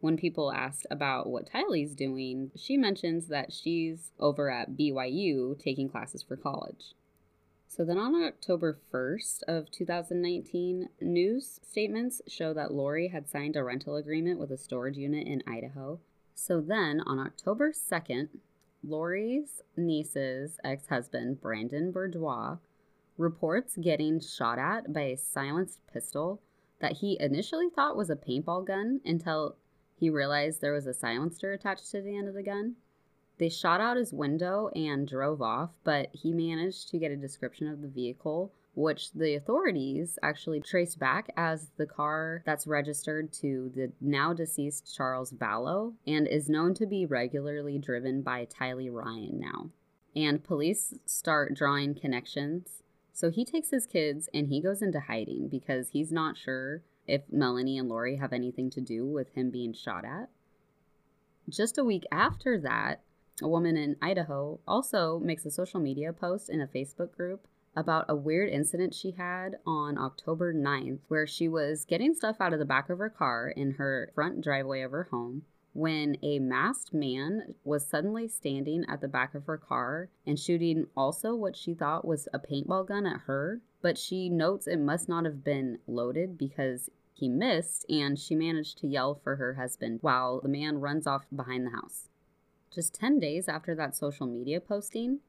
When 0.00 0.16
people 0.16 0.52
asked 0.52 0.86
about 0.90 1.28
what 1.28 1.50
Tylee's 1.50 1.94
doing, 1.94 2.50
she 2.54 2.76
mentions 2.76 3.28
that 3.28 3.52
she's 3.52 4.12
over 4.18 4.50
at 4.50 4.76
BYU 4.76 5.58
taking 5.58 5.88
classes 5.88 6.22
for 6.22 6.36
college. 6.36 6.94
So 7.66 7.84
then 7.84 7.98
on 7.98 8.14
October 8.22 8.78
1st 8.92 9.42
of 9.48 9.70
2019, 9.70 10.90
news 11.00 11.58
statements 11.68 12.22
show 12.28 12.52
that 12.54 12.72
Lori 12.72 13.08
had 13.08 13.28
signed 13.28 13.56
a 13.56 13.64
rental 13.64 13.96
agreement 13.96 14.38
with 14.38 14.52
a 14.52 14.58
storage 14.58 14.96
unit 14.96 15.26
in 15.26 15.42
Idaho. 15.46 15.98
So 16.34 16.60
then 16.60 17.00
on 17.00 17.18
October 17.18 17.72
2nd, 17.72 18.28
Lori's 18.86 19.62
niece's 19.76 20.60
ex-husband, 20.62 21.40
Brandon 21.40 21.90
Bourgeois, 21.90 22.58
reports 23.16 23.76
getting 23.76 24.20
shot 24.20 24.58
at 24.58 24.92
by 24.92 25.02
a 25.02 25.16
silenced 25.16 25.80
pistol 25.92 26.40
that 26.80 26.98
he 26.98 27.16
initially 27.20 27.68
thought 27.70 27.96
was 27.96 28.10
a 28.10 28.16
paintball 28.16 28.66
gun 28.66 29.00
until 29.04 29.56
he 29.96 30.10
realized 30.10 30.60
there 30.60 30.72
was 30.72 30.86
a 30.86 30.94
silencer 30.94 31.52
attached 31.52 31.90
to 31.90 32.02
the 32.02 32.16
end 32.16 32.28
of 32.28 32.34
the 32.34 32.42
gun. 32.42 32.74
They 33.38 33.48
shot 33.48 33.80
out 33.80 33.96
his 33.96 34.12
window 34.12 34.68
and 34.76 35.08
drove 35.08 35.42
off, 35.42 35.70
but 35.82 36.08
he 36.12 36.32
managed 36.32 36.88
to 36.90 36.98
get 36.98 37.10
a 37.10 37.16
description 37.16 37.68
of 37.68 37.80
the 37.80 37.88
vehicle, 37.88 38.52
which 38.74 39.12
the 39.12 39.34
authorities 39.34 40.18
actually 40.22 40.60
traced 40.60 40.98
back 40.98 41.32
as 41.36 41.70
the 41.76 41.86
car 41.86 42.42
that's 42.44 42.66
registered 42.66 43.32
to 43.32 43.72
the 43.74 43.92
now 44.00 44.32
deceased 44.32 44.94
Charles 44.94 45.32
Vallow 45.32 45.94
and 46.06 46.28
is 46.28 46.48
known 46.48 46.74
to 46.74 46.86
be 46.86 47.06
regularly 47.06 47.78
driven 47.78 48.22
by 48.22 48.46
Tylee 48.46 48.92
Ryan 48.92 49.40
now. 49.40 49.70
And 50.14 50.44
police 50.44 50.94
start 51.06 51.54
drawing 51.54 51.94
connections 51.94 52.83
so 53.14 53.30
he 53.30 53.44
takes 53.44 53.70
his 53.70 53.86
kids 53.86 54.28
and 54.34 54.48
he 54.48 54.60
goes 54.60 54.82
into 54.82 54.98
hiding 54.98 55.48
because 55.48 55.90
he's 55.90 56.10
not 56.10 56.36
sure 56.36 56.82
if 57.06 57.22
Melanie 57.30 57.78
and 57.78 57.88
Lori 57.88 58.16
have 58.16 58.32
anything 58.32 58.70
to 58.70 58.80
do 58.80 59.06
with 59.06 59.32
him 59.34 59.50
being 59.50 59.72
shot 59.72 60.04
at. 60.04 60.28
Just 61.48 61.78
a 61.78 61.84
week 61.84 62.04
after 62.10 62.58
that, 62.58 63.02
a 63.40 63.48
woman 63.48 63.76
in 63.76 63.96
Idaho 64.02 64.58
also 64.66 65.20
makes 65.20 65.46
a 65.46 65.50
social 65.50 65.78
media 65.78 66.12
post 66.12 66.50
in 66.50 66.60
a 66.60 66.66
Facebook 66.66 67.12
group 67.16 67.46
about 67.76 68.06
a 68.08 68.16
weird 68.16 68.48
incident 68.50 68.94
she 68.94 69.12
had 69.12 69.58
on 69.64 69.96
October 69.96 70.52
9th, 70.52 71.00
where 71.08 71.26
she 71.26 71.48
was 71.48 71.84
getting 71.84 72.14
stuff 72.14 72.40
out 72.40 72.52
of 72.52 72.58
the 72.58 72.64
back 72.64 72.90
of 72.90 72.98
her 72.98 73.10
car 73.10 73.48
in 73.48 73.72
her 73.72 74.10
front 74.14 74.40
driveway 74.40 74.82
of 74.82 74.90
her 74.90 75.08
home 75.10 75.42
when 75.74 76.16
a 76.22 76.38
masked 76.38 76.94
man 76.94 77.54
was 77.64 77.86
suddenly 77.86 78.28
standing 78.28 78.84
at 78.88 79.00
the 79.00 79.08
back 79.08 79.34
of 79.34 79.44
her 79.44 79.58
car 79.58 80.08
and 80.24 80.38
shooting 80.38 80.86
also 80.96 81.34
what 81.34 81.56
she 81.56 81.74
thought 81.74 82.06
was 82.06 82.28
a 82.32 82.38
paintball 82.38 82.86
gun 82.86 83.04
at 83.04 83.22
her. 83.26 83.60
But 83.82 83.98
she 83.98 84.30
notes 84.30 84.66
it 84.66 84.78
must 84.78 85.08
not 85.08 85.24
have 85.24 85.44
been 85.44 85.78
loaded 85.86 86.38
because 86.38 86.88
he 87.12 87.28
missed 87.28 87.84
and 87.90 88.18
she 88.18 88.34
managed 88.34 88.78
to 88.78 88.86
yell 88.86 89.14
for 89.22 89.36
her 89.36 89.54
husband 89.54 89.98
while 90.00 90.40
the 90.40 90.48
man 90.48 90.80
runs 90.80 91.06
off 91.06 91.26
behind 91.34 91.66
the 91.66 91.70
house. 91.70 92.08
Just 92.72 92.94
10 92.94 93.18
days 93.18 93.48
after 93.48 93.74
that 93.74 93.96
social 93.96 94.26
media 94.26 94.60
posting, 94.60 95.20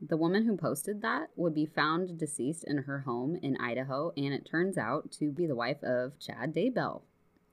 the 0.00 0.16
woman 0.16 0.46
who 0.46 0.56
posted 0.56 1.02
that 1.02 1.28
would 1.36 1.54
be 1.54 1.66
found 1.66 2.18
deceased 2.18 2.64
in 2.64 2.78
her 2.78 3.00
home 3.00 3.36
in 3.42 3.56
Idaho, 3.58 4.12
and 4.16 4.32
it 4.32 4.48
turns 4.50 4.78
out 4.78 5.10
to 5.12 5.30
be 5.30 5.46
the 5.46 5.54
wife 5.54 5.82
of 5.82 6.18
Chad 6.18 6.54
Daybell. 6.54 7.02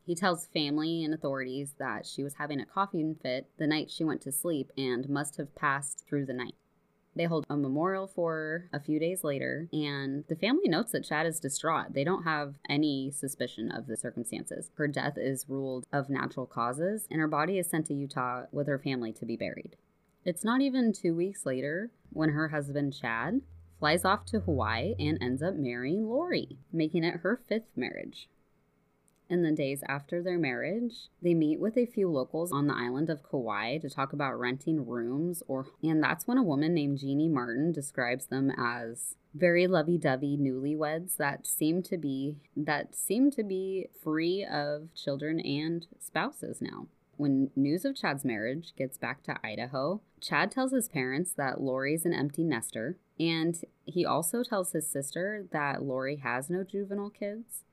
He 0.08 0.15
tells 0.15 0.48
family 0.48 1.04
and 1.04 1.13
authorities 1.13 1.76
that 1.80 2.06
she 2.06 2.24
was 2.24 2.36
having 2.36 2.62
a 2.62 2.65
coughing 2.65 3.15
fit 3.22 3.50
the 3.58 3.67
night 3.67 3.91
she 3.91 4.06
went 4.06 4.22
to 4.22 4.32
sleep 4.32 4.72
and 4.78 5.10
must 5.10 5.36
have 5.36 5.54
passed 5.54 6.06
through 6.08 6.28
the 6.28 6.34
night. 6.34 6.56
They 7.13 7.26
hold 7.26 7.46
a 7.50 7.58
memorial 7.58 8.08
for 8.08 8.32
her 8.32 8.70
a 8.72 8.80
few 8.80 9.00
days 9.00 9.26
later, 9.26 9.67
and 9.74 10.24
the 10.30 10.38
family 10.38 10.70
notes 10.70 10.93
that 10.93 11.04
Chad 11.04 11.26
is 11.26 11.41
distraught. 11.41 11.93
They 11.93 12.06
don't 12.06 12.24
have 12.24 12.56
any 12.70 13.12
suspicion 13.12 13.70
of 13.70 13.88
the 13.88 13.98
circumstances. 13.98 14.72
Her 14.76 14.88
death 14.88 15.17
is 15.17 15.50
ruled 15.50 15.86
of 15.91 16.10
natural 16.10 16.46
causes, 16.46 17.06
and 17.12 17.20
her 17.20 17.28
body 17.28 17.60
is 17.60 17.70
sent 17.70 17.88
to 17.88 17.93
Utah 17.93 18.43
with 18.54 18.67
her 18.67 18.80
family 18.80 19.12
to 19.12 19.26
be 19.26 19.36
buried. 19.36 19.76
It's 20.24 20.46
not 20.46 20.62
even 20.62 20.93
two 20.93 21.15
weeks 21.15 21.46
later 21.46 21.91
when 22.13 22.30
her 22.30 22.48
husband, 22.48 22.96
Chad, 22.98 23.41
flies 23.78 24.06
off 24.06 24.24
to 24.28 24.39
Hawaii 24.39 24.96
and 24.98 25.17
ends 25.22 25.43
up 25.43 25.56
marrying 25.56 26.08
Lori, 26.08 26.60
making 26.72 27.04
it 27.04 27.20
her 27.24 27.41
fifth 27.50 27.76
marriage 27.76 28.30
in 29.30 29.44
the 29.44 29.52
days 29.52 29.84
after 29.88 30.22
their 30.22 30.38
marriage, 30.38 31.10
they 31.22 31.34
meet 31.34 31.60
with 31.60 31.78
a 31.78 31.86
few 31.86 32.10
locals 32.10 32.52
on 32.52 32.68
the 32.68 32.76
island 32.76 33.10
of 33.10 33.24
Kauai 33.24 33.78
to 33.80 33.90
talk 33.90 34.13
about 34.13 34.40
renting 34.40 34.86
rooms 34.86 35.44
or 35.48 35.68
and 35.84 36.02
that's 36.02 36.28
when 36.28 36.38
a 36.38 36.44
woman 36.44 36.74
named 36.74 37.00
Jeannie 37.00 37.30
Martin 37.30 37.72
describes 37.72 38.28
them 38.28 38.52
as 38.58 39.16
very 39.34 39.68
lovey-dovey 39.68 40.38
newlyweds 40.38 41.18
that 41.18 41.46
seem 41.46 41.84
to 41.84 41.98
be 41.98 42.38
that 42.56 42.96
seem 42.96 43.30
to 43.32 43.44
be 43.44 43.88
free 44.04 44.46
of 44.46 44.94
children 44.96 45.40
and 45.40 45.88
spouses 46.00 46.62
now. 46.62 46.88
When 47.18 47.50
news 47.56 47.84
of 47.84 47.96
Chad's 47.96 48.24
marriage 48.24 48.74
gets 48.78 48.98
back 48.98 49.24
to 49.24 49.40
Idaho, 49.44 50.02
Chad 50.22 50.52
tells 50.52 50.72
his 50.72 50.88
parents 50.88 51.32
that 51.32 51.60
Lori's 51.60 52.06
an 52.06 52.13
empty 52.13 52.44
nester, 52.44 52.98
and 53.20 53.60
he 53.86 54.06
also 54.06 54.44
tells 54.44 54.72
his 54.72 54.88
sister 54.88 55.48
that 55.52 55.82
Lori 55.82 56.18
has 56.18 56.48
no 56.48 56.63
juvenile 56.63 57.10
kids 57.10 57.63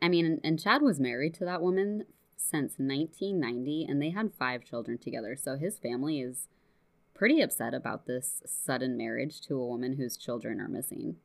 I 0.00 0.08
mean, 0.08 0.40
and 0.44 0.60
Chad 0.60 0.82
was 0.82 1.00
married 1.00 1.34
to 1.34 1.44
that 1.44 1.62
woman 1.62 2.04
since 2.36 2.74
1990 2.78 3.86
and 3.88 4.00
they 4.00 4.10
had 4.10 4.32
five 4.38 4.64
children 4.64 4.98
together. 4.98 5.36
So 5.36 5.56
his 5.56 5.78
family 5.78 6.20
is 6.20 6.48
pretty 7.14 7.40
upset 7.40 7.74
about 7.74 8.06
this 8.06 8.42
sudden 8.46 8.96
marriage 8.96 9.40
to 9.42 9.60
a 9.60 9.66
woman 9.66 9.96
whose 9.96 10.16
children 10.16 10.60
are 10.60 10.68
missing. 10.68 11.16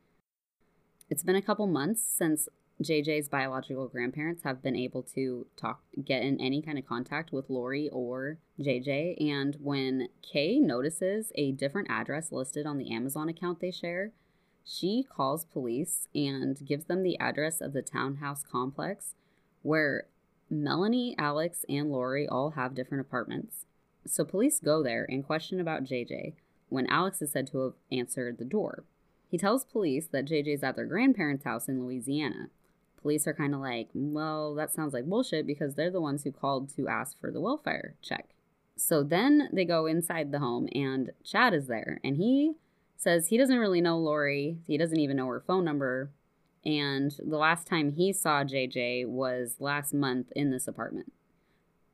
It's 1.08 1.22
been 1.22 1.36
a 1.36 1.42
couple 1.42 1.66
months 1.66 2.02
since 2.02 2.48
JJ's 2.82 3.28
biological 3.28 3.86
grandparents 3.86 4.42
have 4.42 4.62
been 4.62 4.74
able 4.74 5.02
to 5.14 5.46
talk 5.56 5.82
get 6.04 6.22
in 6.22 6.40
any 6.40 6.60
kind 6.60 6.76
of 6.76 6.86
contact 6.86 7.30
with 7.32 7.48
Lori 7.48 7.88
or 7.90 8.38
JJ 8.58 9.30
and 9.30 9.56
when 9.60 10.08
Kay 10.22 10.58
notices 10.58 11.30
a 11.36 11.52
different 11.52 11.88
address 11.88 12.32
listed 12.32 12.66
on 12.66 12.78
the 12.78 12.92
Amazon 12.92 13.28
account 13.28 13.60
they 13.60 13.70
share, 13.70 14.10
she 14.64 15.06
calls 15.08 15.44
police 15.44 16.08
and 16.14 16.64
gives 16.66 16.86
them 16.86 17.02
the 17.02 17.18
address 17.18 17.60
of 17.60 17.72
the 17.72 17.82
townhouse 17.82 18.42
complex 18.42 19.14
where 19.62 20.06
Melanie, 20.50 21.14
Alex, 21.18 21.64
and 21.68 21.90
Lori 21.90 22.28
all 22.28 22.50
have 22.50 22.74
different 22.74 23.00
apartments. 23.00 23.64
So 24.06 24.24
police 24.24 24.60
go 24.60 24.82
there 24.82 25.06
and 25.08 25.24
question 25.24 25.60
about 25.60 25.84
JJ 25.84 26.34
when 26.68 26.86
Alex 26.86 27.22
is 27.22 27.32
said 27.32 27.46
to 27.48 27.58
have 27.60 27.72
answered 27.90 28.38
the 28.38 28.44
door. 28.44 28.84
He 29.30 29.38
tells 29.38 29.64
police 29.64 30.06
that 30.08 30.26
JJ's 30.26 30.62
at 30.62 30.76
their 30.76 30.84
grandparents' 30.86 31.44
house 31.44 31.68
in 31.68 31.82
Louisiana. 31.82 32.50
Police 33.00 33.26
are 33.26 33.34
kind 33.34 33.54
of 33.54 33.60
like, 33.60 33.88
well, 33.92 34.54
that 34.54 34.72
sounds 34.72 34.94
like 34.94 35.06
bullshit 35.06 35.46
because 35.46 35.74
they're 35.74 35.90
the 35.90 36.00
ones 36.00 36.24
who 36.24 36.32
called 36.32 36.74
to 36.76 36.88
ask 36.88 37.18
for 37.20 37.30
the 37.30 37.40
welfare 37.40 37.94
check. 38.00 38.30
So 38.76 39.02
then 39.02 39.48
they 39.52 39.64
go 39.64 39.86
inside 39.86 40.30
the 40.30 40.38
home 40.38 40.68
and 40.74 41.12
Chad 41.22 41.54
is 41.54 41.66
there 41.66 42.00
and 42.02 42.16
he 42.16 42.54
says 42.96 43.28
he 43.28 43.36
doesn't 43.36 43.58
really 43.58 43.80
know 43.80 43.98
Lori. 43.98 44.58
He 44.66 44.78
doesn't 44.78 44.98
even 45.00 45.16
know 45.16 45.26
her 45.28 45.44
phone 45.46 45.64
number. 45.64 46.10
And 46.64 47.14
the 47.18 47.36
last 47.36 47.66
time 47.66 47.92
he 47.92 48.12
saw 48.12 48.42
JJ 48.42 49.06
was 49.06 49.56
last 49.58 49.92
month 49.92 50.32
in 50.34 50.50
this 50.50 50.66
apartment. 50.66 51.12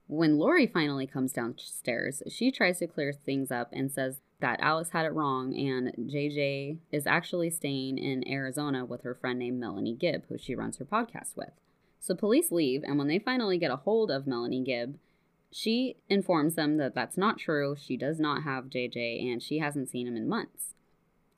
When 0.07 0.39
Lori 0.39 0.67
finally 0.67 1.07
comes 1.07 1.33
downstairs, 1.33 2.23
she 2.29 2.51
tries 2.51 2.79
to 2.79 2.87
clear 2.87 3.13
things 3.13 3.51
up 3.51 3.71
and 3.73 3.91
says 3.91 4.21
that 4.41 4.61
Alex 4.61 4.91
had 4.91 5.07
it 5.07 5.13
wrong 5.13 5.55
and 5.55 5.93
JJ 6.11 6.79
is 6.91 7.07
actually 7.07 7.51
staying 7.51 7.99
in 7.99 8.27
Arizona 8.29 8.85
with 8.85 9.03
her 9.03 9.15
friend 9.15 9.39
named 9.39 9.61
Melanie 9.61 9.95
Gibb, 9.95 10.25
who 10.29 10.39
she 10.39 10.55
runs 10.55 10.79
her 10.79 10.85
podcast 10.85 11.37
with. 11.37 11.53
So 12.01 12.15
police 12.15 12.51
leave, 12.51 12.83
and 12.83 12.99
when 12.99 13.09
they 13.09 13.19
finally 13.19 13.59
get 13.59 13.71
a 13.71 13.77
hold 13.77 14.11
of 14.11 14.27
Melanie 14.27 14.65
Gibb, 14.65 14.99
she 15.53 15.97
informs 16.09 16.55
them 16.55 16.77
that 16.79 16.95
that's 16.95 17.17
not 17.17 17.39
true. 17.39 17.77
She 17.79 17.97
does 17.97 18.19
not 18.19 18.43
have 18.45 18.65
JJ 18.65 19.31
and 19.31 19.43
she 19.43 19.59
hasn't 19.59 19.91
seen 19.91 20.07
him 20.07 20.17
in 20.17 20.29
months. 20.29 20.75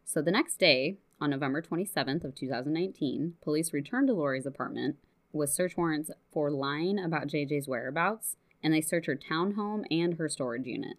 So 0.05 0.21
the 0.21 0.31
next 0.31 0.57
day, 0.57 0.99
on 1.21 1.31
November 1.31 1.63
27th 1.63 2.25
of 2.25 2.35
2019, 2.35 3.35
police 3.41 3.73
returned 3.73 4.09
to 4.09 4.15
Lori's 4.15 4.47
apartment 4.47 4.97
with 5.33 5.51
search 5.51 5.77
warrants 5.77 6.11
for 6.31 6.51
lying 6.51 6.99
about 6.99 7.29
JJ's 7.29 7.69
whereabouts, 7.69 8.37
and 8.63 8.75
they 8.75 8.81
search 8.81 9.07
her 9.07 9.17
townhome 9.17 9.85
and 9.91 10.15
her 10.15 10.29
storage 10.29 10.67
unit. 10.67 10.99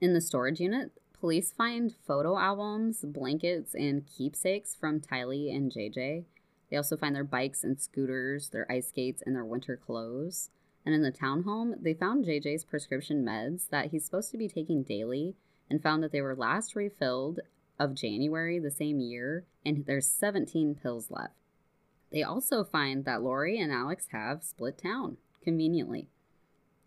In 0.00 0.14
the 0.14 0.20
storage 0.20 0.60
unit, 0.60 0.92
police 1.18 1.52
find 1.52 1.94
photo 2.06 2.38
albums, 2.38 3.04
blankets, 3.04 3.74
and 3.74 4.06
keepsakes 4.06 4.74
from 4.74 5.00
Tylee 5.00 5.54
and 5.54 5.72
JJ, 5.72 6.24
They 6.70 6.76
also 6.76 6.96
find 6.96 7.16
their 7.16 7.24
bikes 7.24 7.64
and 7.64 7.80
scooters, 7.80 8.50
their 8.50 8.70
ice 8.70 8.88
skates, 8.88 9.22
and 9.26 9.34
their 9.34 9.44
winter 9.44 9.76
clothes. 9.76 10.50
And 10.86 10.94
in 10.94 11.02
the 11.02 11.12
townhome, 11.12 11.82
they 11.82 11.94
found 11.94 12.24
JJ's 12.24 12.64
prescription 12.64 13.24
meds 13.24 13.68
that 13.70 13.90
he's 13.90 14.04
supposed 14.04 14.30
to 14.30 14.38
be 14.38 14.48
taking 14.48 14.82
daily 14.82 15.34
and 15.68 15.82
found 15.82 16.02
that 16.02 16.12
they 16.12 16.22
were 16.22 16.36
last 16.36 16.76
refilled 16.76 17.40
of 17.80 17.94
January 17.94 18.58
the 18.58 18.70
same 18.70 19.00
year, 19.00 19.46
and 19.64 19.86
there's 19.86 20.06
17 20.06 20.76
pills 20.80 21.10
left. 21.10 21.34
They 22.12 22.22
also 22.22 22.62
find 22.62 23.04
that 23.04 23.22
Lori 23.22 23.58
and 23.58 23.72
Alex 23.72 24.08
have 24.12 24.44
split 24.44 24.78
town 24.78 25.16
conveniently. 25.42 26.08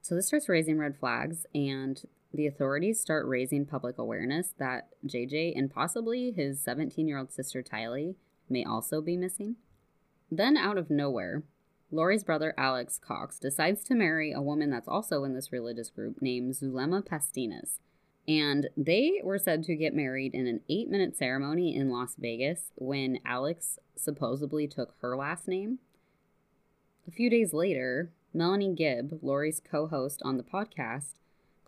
So 0.01 0.15
this 0.15 0.27
starts 0.27 0.47
raising 0.47 0.77
red 0.77 0.97
flags, 0.97 1.45
and 1.55 2.01
the 2.33 2.45
authorities 2.45 2.99
start 2.99 3.25
raising 3.27 3.65
public 3.65 3.97
awareness 3.97 4.53
that 4.59 4.89
JJ 5.05 5.57
and 5.57 5.71
possibly 5.71 6.31
his 6.31 6.61
17 6.61 7.07
year 7.07 7.17
old 7.17 7.31
sister 7.31 7.63
Tylee 7.63 8.15
may 8.49 8.63
also 8.63 9.01
be 9.01 9.17
missing. 9.17 9.55
Then, 10.29 10.57
out 10.57 10.77
of 10.77 10.89
nowhere, 10.89 11.43
Lori's 11.91 12.23
brother 12.23 12.53
Alex 12.57 12.99
Cox 12.99 13.37
decides 13.37 13.83
to 13.83 13.95
marry 13.95 14.31
a 14.31 14.41
woman 14.41 14.71
that's 14.71 14.87
also 14.87 15.23
in 15.23 15.35
this 15.35 15.51
religious 15.51 15.89
group 15.89 16.21
named 16.21 16.55
Zulema 16.55 17.03
Pastenes. 17.03 17.77
And 18.27 18.69
they 18.77 19.19
were 19.23 19.37
said 19.37 19.63
to 19.63 19.75
get 19.75 19.93
married 19.93 20.33
in 20.33 20.47
an 20.47 20.61
eight 20.69 20.89
minute 20.89 21.17
ceremony 21.17 21.75
in 21.75 21.89
Las 21.89 22.15
Vegas 22.17 22.71
when 22.75 23.19
Alex 23.25 23.79
supposedly 23.95 24.67
took 24.67 24.95
her 25.01 25.17
last 25.17 25.47
name. 25.47 25.79
A 27.07 27.11
few 27.11 27.29
days 27.29 27.53
later, 27.53 28.11
Melanie 28.33 28.73
Gibb, 28.73 29.19
Lori's 29.21 29.59
co 29.59 29.87
host 29.87 30.21
on 30.23 30.37
the 30.37 30.43
podcast, 30.43 31.13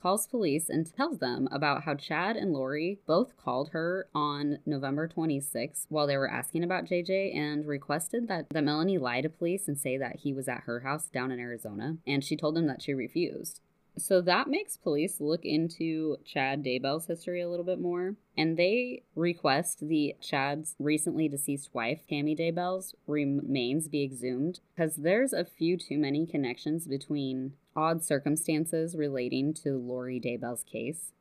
calls 0.05 0.27
police 0.27 0.69
and 0.69 0.95
tells 0.95 1.17
them 1.17 1.47
about 1.51 1.83
how 1.83 1.95
Chad 1.95 2.37
and 2.37 2.53
Lori 2.53 2.99
both 3.07 3.35
called 3.37 3.69
her 3.69 4.07
on 4.13 4.59
November 4.65 5.07
26 5.07 5.87
while 5.89 6.05
they 6.05 6.15
were 6.15 6.29
asking 6.29 6.63
about 6.63 6.85
JJ 6.85 7.35
and 7.35 7.65
requested 7.65 8.27
that, 8.27 8.45
that 8.51 8.63
Melanie 8.63 8.99
lie 8.99 9.21
to 9.21 9.29
police 9.29 9.67
and 9.67 9.79
say 9.79 9.97
that 9.97 10.17
he 10.17 10.31
was 10.31 10.47
at 10.47 10.65
her 10.65 10.81
house 10.81 11.07
down 11.07 11.31
in 11.31 11.39
Arizona. 11.39 11.97
And 12.05 12.23
she 12.23 12.37
told 12.37 12.55
them 12.55 12.67
that 12.67 12.81
she 12.83 12.93
refused. 12.93 13.61
So 13.97 14.21
that 14.21 14.49
makes 14.49 14.77
police 14.77 15.21
look 15.21 15.45
into 15.45 16.17
Chad 16.25 16.63
Daybell's 16.63 17.07
history 17.07 17.41
a 17.41 17.49
little 17.49 17.65
bit 17.65 17.79
more. 17.79 18.15
And 18.37 18.57
they 18.57 19.03
request 19.15 19.87
the 19.87 20.15
Chad's 20.21 20.75
recently 20.79 21.29
deceased 21.29 21.69
wife, 21.73 22.01
Tammy 22.09 22.35
Daybell's, 22.35 22.93
remains 23.07 23.87
be 23.87 24.03
exhumed 24.03 24.59
because 24.75 24.95
there's 24.95 25.31
a 25.31 25.45
few 25.45 25.77
too 25.77 25.97
many 25.97 26.25
connections 26.25 26.87
between 26.87 27.53
odd 27.75 28.03
circumstances 28.03 28.95
relating 28.95 29.53
to 29.53 29.77
Lori 29.77 30.19
Daybell's 30.19 30.63
case. 30.63 31.11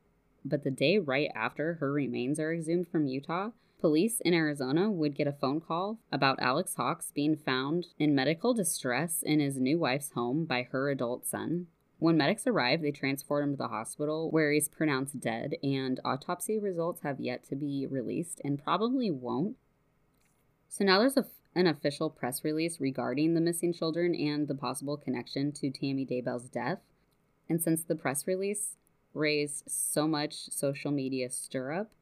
But 0.45 0.65
the 0.65 0.71
day 0.71 0.99
right 0.99 1.31
after 1.35 1.75
her 1.75 1.93
remains 1.93 2.39
are 2.39 2.53
exhumed 2.53 2.89
from 2.89 3.07
Utah, 3.07 3.51
police 3.81 4.21
in 4.21 4.35
Arizona 4.35 4.91
would 4.91 5.15
get 5.15 5.27
a 5.27 5.33
phone 5.33 5.61
call 5.61 5.99
about 6.11 6.41
Alex 6.41 6.75
Cox 6.75 7.13
being 7.15 7.37
found 7.37 7.87
in 7.99 8.15
medical 8.15 8.53
distress 8.53 9.23
in 9.23 9.41
his 9.41 9.59
new 9.59 9.79
wife's 9.79 10.11
home 10.13 10.45
by 10.45 10.63
her 10.71 10.91
adult 10.91 11.27
son. 11.27 11.69
When 11.99 12.17
medics 12.17 12.47
arrive, 12.47 12.83
they 12.83 12.91
transport 12.91 13.45
him 13.45 13.53
to 13.53 13.57
the 13.57 13.69
hospital 13.69 14.31
where 14.31 14.53
he's 14.53 14.69
pronounced 14.69 15.21
dead, 15.21 15.57
and 15.63 16.01
autopsy 16.05 16.59
results 16.59 17.03
have 17.03 17.21
yet 17.21 17.45
to 17.49 17.57
be 17.57 17.87
released 17.87 18.41
and 18.45 18.63
probably 18.63 19.11
won't. 19.11 19.57
So 20.69 20.85
now 20.85 20.99
there's 20.99 21.17
a, 21.17 21.27
an 21.55 21.67
official 21.67 22.11
press 22.11 22.43
release 22.45 22.81
regarding 22.81 23.35
the 23.35 23.41
missing 23.41 23.73
children 23.73 24.15
and 24.15 24.49
the 24.49 24.55
possible 24.55 24.97
connection 24.97 25.53
to 25.53 25.71
Tammy 25.71 26.05
Daybell's 26.05 26.49
death. 26.49 26.81
And 27.49 27.63
since 27.63 27.85
the 27.85 27.95
press 27.95 28.27
release 28.27 28.77
raised 29.13 29.71
so 29.71 30.09
much 30.09 30.51
social 30.51 30.91
media 30.91 31.31
stir 31.31 31.73
up, 31.73 31.93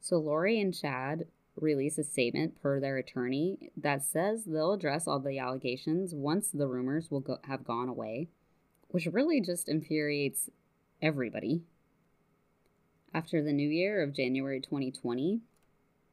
so 0.00 0.16
Lori 0.16 0.60
and 0.60 0.74
Chad 0.74 1.26
release 1.54 1.98
a 1.98 2.04
statement 2.04 2.60
per 2.60 2.80
their 2.80 2.96
attorney 2.96 3.70
that 3.76 4.02
says 4.02 4.44
they'll 4.46 4.72
address 4.72 5.06
all 5.06 5.20
the 5.20 5.38
allegations 5.38 6.14
once 6.14 6.48
the 6.48 6.66
rumors 6.66 7.10
will 7.10 7.20
go- 7.20 7.38
have 7.44 7.64
gone 7.64 7.88
away 7.88 8.28
which 8.92 9.08
really 9.10 9.40
just 9.40 9.68
infuriates 9.68 10.48
everybody. 11.00 11.62
After 13.12 13.42
the 13.42 13.52
new 13.52 13.68
year 13.68 14.02
of 14.02 14.14
January 14.14 14.60
2020, 14.60 15.40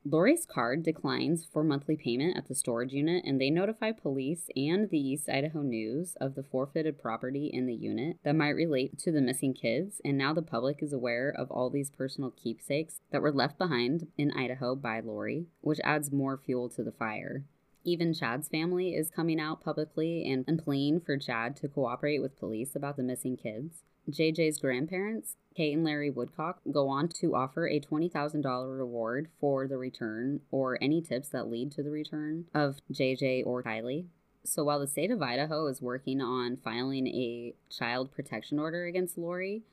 Lori's 0.06 0.46
card 0.46 0.82
declines 0.84 1.46
for 1.52 1.62
monthly 1.62 1.98
payment 1.98 2.38
at 2.38 2.48
the 2.48 2.56
storage 2.56 2.94
unit, 2.94 3.24
and 3.26 3.40
they 3.40 3.50
notify 3.50 3.92
police 3.92 4.50
and 4.56 4.90
the 4.90 4.98
East 4.98 5.28
Idaho 5.30 5.62
News 5.62 6.16
of 6.22 6.36
the 6.36 6.44
forfeited 6.44 6.98
property 6.98 7.48
in 7.48 7.68
the 7.68 7.76
unit 7.76 8.18
that 8.24 8.36
might 8.36 8.50
relate 8.50 8.98
to 9.00 9.12
the 9.12 9.22
missing 9.22 9.54
kids. 9.54 10.00
And 10.06 10.18
now 10.18 10.34
the 10.34 10.42
public 10.42 10.82
is 10.82 10.94
aware 10.94 11.30
of 11.30 11.52
all 11.52 11.70
these 11.70 11.92
personal 11.92 12.32
keepsakes 12.32 13.02
that 13.12 13.22
were 13.22 13.32
left 13.32 13.58
behind 13.58 14.08
in 14.18 14.32
Idaho 14.32 14.74
by 14.74 15.02
Lori, 15.02 15.48
which 15.60 15.82
adds 15.84 16.14
more 16.14 16.38
fuel 16.38 16.70
to 16.70 16.84
the 16.84 16.94
fire. 16.94 17.44
Even 17.84 18.14
Chad's 18.14 18.48
family 18.48 18.94
is 18.94 19.10
coming 19.10 19.40
out 19.40 19.62
publicly 19.64 20.30
and, 20.30 20.44
and 20.48 20.64
pleading 20.64 21.00
for 21.00 21.18
Chad 21.18 21.56
to 21.58 21.68
cooperate 21.68 22.22
with 22.22 22.38
police 22.38 22.76
about 22.76 22.98
the 22.98 23.04
missing 23.04 23.38
kids. 23.38 23.84
JJ's 24.10 24.60
grandparents, 24.60 25.36
Kay 25.56 25.74
and 25.74 25.84
Larry 25.84 26.10
Woodcock, 26.10 26.60
go 26.72 26.88
on 26.88 27.08
to 27.10 27.36
offer 27.36 27.68
a 27.68 27.80
$20,000 27.80 28.78
reward 28.78 29.30
for 29.40 29.68
the 29.68 29.78
return 29.78 30.42
or 30.52 30.78
any 30.82 31.02
tips 31.02 31.30
that 31.30 31.50
lead 31.50 31.72
to 31.74 31.84
the 31.84 31.92
return 31.92 32.46
of 32.54 32.78
JJ 32.92 33.46
or 33.46 33.64
Kylie. 33.64 34.06
So 34.44 34.64
while 34.64 34.80
the 34.80 34.88
state 34.88 35.12
of 35.12 35.22
Idaho 35.22 35.68
is 35.68 35.82
working 35.82 36.22
on 36.22 36.58
filing 36.58 37.08
a 37.08 37.54
child 37.70 38.12
protection 38.12 38.58
order 38.58 38.86
against 38.86 39.18
Lori, 39.18 39.64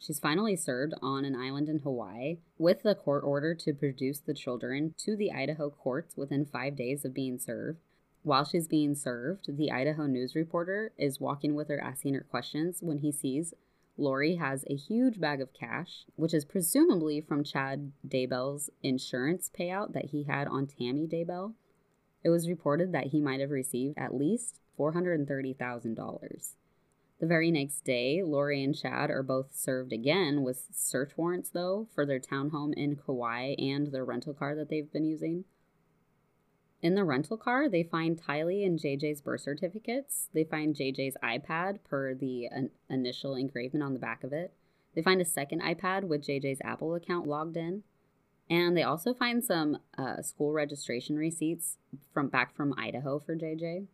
She's 0.00 0.18
finally 0.18 0.56
served 0.56 0.94
on 1.00 1.24
an 1.24 1.36
island 1.36 1.68
in 1.68 1.78
Hawaii 1.78 2.38
with 2.58 2.82
the 2.82 2.94
court 2.94 3.24
order 3.24 3.54
to 3.54 3.72
produce 3.72 4.18
the 4.18 4.34
children 4.34 4.94
to 4.98 5.16
the 5.16 5.32
Idaho 5.32 5.70
courts 5.70 6.16
within 6.16 6.44
five 6.44 6.76
days 6.76 7.04
of 7.04 7.14
being 7.14 7.38
served. 7.38 7.78
While 8.22 8.44
she's 8.44 8.68
being 8.68 8.94
served, 8.94 9.56
the 9.56 9.70
Idaho 9.70 10.06
news 10.06 10.34
reporter 10.34 10.92
is 10.98 11.20
walking 11.20 11.54
with 11.54 11.68
her 11.68 11.80
asking 11.80 12.14
her 12.14 12.26
questions 12.28 12.78
when 12.80 12.98
he 12.98 13.12
sees 13.12 13.54
Lori 13.96 14.34
has 14.36 14.64
a 14.68 14.74
huge 14.74 15.20
bag 15.20 15.40
of 15.40 15.52
cash, 15.52 16.04
which 16.16 16.34
is 16.34 16.44
presumably 16.44 17.20
from 17.20 17.44
Chad 17.44 17.92
Daybell's 18.06 18.70
insurance 18.82 19.50
payout 19.56 19.92
that 19.92 20.06
he 20.06 20.24
had 20.24 20.48
on 20.48 20.66
Tammy 20.66 21.06
Daybell. 21.06 21.54
It 22.24 22.30
was 22.30 22.48
reported 22.48 22.92
that 22.92 23.08
he 23.08 23.20
might 23.20 23.40
have 23.40 23.50
received 23.50 23.96
at 23.96 24.14
least 24.14 24.58
$430,000. 24.78 26.54
The 27.20 27.26
very 27.26 27.50
next 27.50 27.84
day, 27.84 28.22
Lori 28.22 28.62
and 28.62 28.76
Chad 28.76 29.10
are 29.10 29.22
both 29.22 29.54
served 29.54 29.92
again 29.92 30.42
with 30.42 30.66
search 30.72 31.12
warrants, 31.16 31.50
though, 31.50 31.88
for 31.94 32.04
their 32.04 32.18
townhome 32.18 32.74
in 32.74 32.96
Kauai 32.96 33.54
and 33.58 33.88
their 33.88 34.04
rental 34.04 34.34
car 34.34 34.54
that 34.56 34.68
they've 34.68 34.92
been 34.92 35.04
using. 35.04 35.44
In 36.82 36.96
the 36.96 37.04
rental 37.04 37.38
car, 37.38 37.68
they 37.68 37.82
find 37.82 38.20
Tylee 38.20 38.66
and 38.66 38.78
JJ's 38.78 39.22
birth 39.22 39.40
certificates. 39.40 40.28
They 40.34 40.44
find 40.44 40.74
JJ's 40.74 41.16
iPad 41.22 41.78
per 41.82 42.14
the 42.14 42.48
initial 42.90 43.36
engravement 43.36 43.82
on 43.82 43.94
the 43.94 43.98
back 43.98 44.22
of 44.22 44.34
it. 44.34 44.52
They 44.94 45.00
find 45.00 45.20
a 45.20 45.24
second 45.24 45.62
iPad 45.62 46.04
with 46.04 46.26
JJ's 46.26 46.60
Apple 46.62 46.94
account 46.94 47.26
logged 47.26 47.56
in. 47.56 47.84
And 48.50 48.76
they 48.76 48.82
also 48.82 49.14
find 49.14 49.42
some 49.42 49.78
uh, 49.96 50.20
school 50.20 50.52
registration 50.52 51.16
receipts 51.16 51.78
from 52.12 52.28
back 52.28 52.54
from 52.54 52.74
Idaho 52.76 53.18
for 53.18 53.34
JJ. 53.34 53.86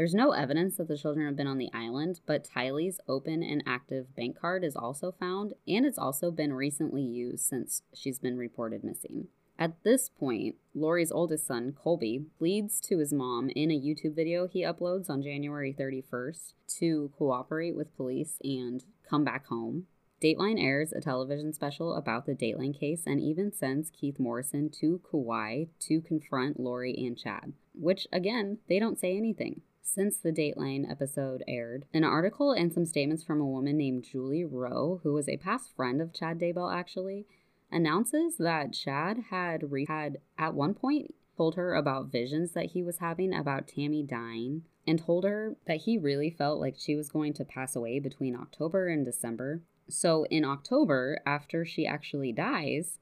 There's 0.00 0.14
no 0.14 0.32
evidence 0.32 0.76
that 0.76 0.88
the 0.88 0.96
children 0.96 1.26
have 1.26 1.36
been 1.36 1.46
on 1.46 1.58
the 1.58 1.68
island, 1.74 2.20
but 2.24 2.48
Tylee's 2.56 3.00
open 3.06 3.42
and 3.42 3.62
active 3.66 4.16
bank 4.16 4.40
card 4.40 4.64
is 4.64 4.74
also 4.74 5.12
found, 5.12 5.52
and 5.68 5.84
it's 5.84 5.98
also 5.98 6.30
been 6.30 6.54
recently 6.54 7.02
used 7.02 7.44
since 7.44 7.82
she's 7.92 8.18
been 8.18 8.38
reported 8.38 8.82
missing. 8.82 9.28
At 9.58 9.74
this 9.82 10.08
point, 10.08 10.54
Lori's 10.74 11.12
oldest 11.12 11.46
son, 11.46 11.76
Colby, 11.78 12.24
pleads 12.38 12.80
to 12.80 12.96
his 12.96 13.12
mom 13.12 13.50
in 13.50 13.70
a 13.70 13.78
YouTube 13.78 14.16
video 14.16 14.48
he 14.48 14.62
uploads 14.62 15.10
on 15.10 15.20
January 15.20 15.76
31st 15.78 16.54
to 16.78 17.12
cooperate 17.18 17.76
with 17.76 17.94
police 17.94 18.38
and 18.42 18.86
come 19.06 19.22
back 19.22 19.48
home. 19.48 19.84
Dateline 20.22 20.58
airs 20.58 20.94
a 20.94 21.02
television 21.02 21.52
special 21.52 21.92
about 21.92 22.24
the 22.24 22.34
Daybell 22.34 22.78
case 22.80 23.02
and 23.06 23.20
even 23.20 23.52
sends 23.52 23.90
Keith 23.90 24.18
Morrison 24.18 24.70
to 24.80 25.02
Kauai 25.10 25.64
to 25.80 26.00
confront 26.00 26.58
Lori 26.58 26.94
and 26.96 27.18
Chad, 27.18 27.52
which 27.74 28.06
again, 28.10 28.60
they 28.66 28.78
don't 28.78 28.98
say 28.98 29.14
anything 29.14 29.60
since 29.82 30.18
the 30.18 30.32
Dateline 30.32 30.90
episode 30.90 31.42
aired. 31.48 31.84
An 31.92 32.04
article 32.04 32.52
and 32.52 32.72
some 32.72 32.84
statements 32.84 33.22
from 33.22 33.40
a 33.40 33.46
woman 33.46 33.76
named 33.76 34.04
Julie 34.04 34.44
Rowe, 34.44 35.00
who 35.02 35.12
was 35.12 35.28
a 35.28 35.36
past 35.36 35.74
friend 35.74 36.00
of 36.00 36.12
Chad 36.12 36.38
Daybell 36.38 36.74
actually, 36.74 37.26
announces 37.72 38.36
that 38.38 38.72
Chad 38.72 39.24
had 39.30 39.70
re- 39.70 39.86
had 39.86 40.18
at 40.38 40.54
one 40.54 40.74
point 40.74 41.14
told 41.40 41.54
her 41.54 41.74
about 41.74 42.12
visions 42.12 42.52
that 42.52 42.72
he 42.72 42.82
was 42.82 42.98
having 42.98 43.32
about 43.32 43.66
Tammy 43.66 44.02
dying 44.02 44.62
and 44.86 44.98
told 44.98 45.24
her 45.24 45.56
that 45.66 45.78
he 45.78 45.96
really 45.96 46.28
felt 46.28 46.60
like 46.60 46.74
she 46.76 46.94
was 46.94 47.08
going 47.08 47.32
to 47.32 47.46
pass 47.46 47.74
away 47.74 47.98
between 47.98 48.36
October 48.36 48.88
and 48.88 49.06
December. 49.06 49.62
So 49.88 50.26
in 50.26 50.44
October, 50.44 51.18
after 51.24 51.64
she 51.64 51.86
actually 51.86 52.32
dies, 52.32 52.98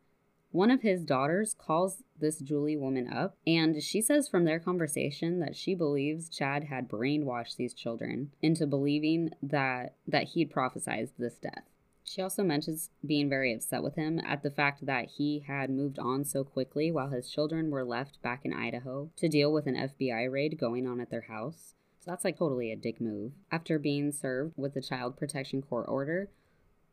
one 0.51 0.71
of 0.71 0.83
his 0.83 1.05
daughters 1.05 1.55
calls 1.55 2.03
this 2.19 2.39
Julie 2.39 2.77
woman 2.77 3.09
up, 3.13 3.37
and 3.47 3.83
she 3.83 4.01
says 4.01 4.29
from 4.29 4.45
their 4.45 4.59
conversation 4.59 5.41
that 5.41 5.57
she 5.57 5.75
believes 5.75 6.29
Chad 6.29 6.65
had 6.65 6.89
brainwashed 6.89 7.57
these 7.57 7.75
children 7.75 8.33
into 8.41 8.67
believing 8.67 9.31
that 9.43 9.95
that 10.07 10.29
he'd 10.29 10.53
prophesized 10.53 11.13
this 11.19 11.39
death. 11.39 11.65
She 12.03 12.23
also 12.23 12.43
mentions 12.43 12.89
being 13.05 13.29
very 13.29 13.53
upset 13.53 13.83
with 13.83 13.97
him 13.97 14.19
at 14.25 14.43
the 14.43 14.51
fact 14.51 14.87
that 14.87 15.11
he 15.17 15.45
had 15.47 15.69
moved 15.69 15.99
on 15.99 16.25
so 16.25 16.43
quickly 16.43 16.91
while 16.91 17.11
his 17.11 17.31
children 17.31 17.71
were 17.71 17.85
left 17.85 18.23
back 18.23 18.47
in 18.47 18.55
Idaho 18.55 19.11
to 19.17 19.29
deal 19.29 19.53
with 19.53 19.67
an 19.67 19.77
FBI 19.77 20.33
raid 20.33 20.59
going 20.59 20.87
on 20.87 21.01
at 21.01 21.11
their 21.11 21.27
house. 21.29 21.75
So 21.99 22.11
that's 22.11 22.25
like 22.25 22.39
totally 22.39 22.73
a 22.73 22.77
dick 22.77 22.99
move. 22.99 23.33
After 23.53 23.79
being 23.79 24.11
served 24.13 24.55
with 24.57 24.75
a 24.77 24.81
child 24.81 25.19
protection 25.19 25.61
court 25.61 25.85
order, 25.89 26.31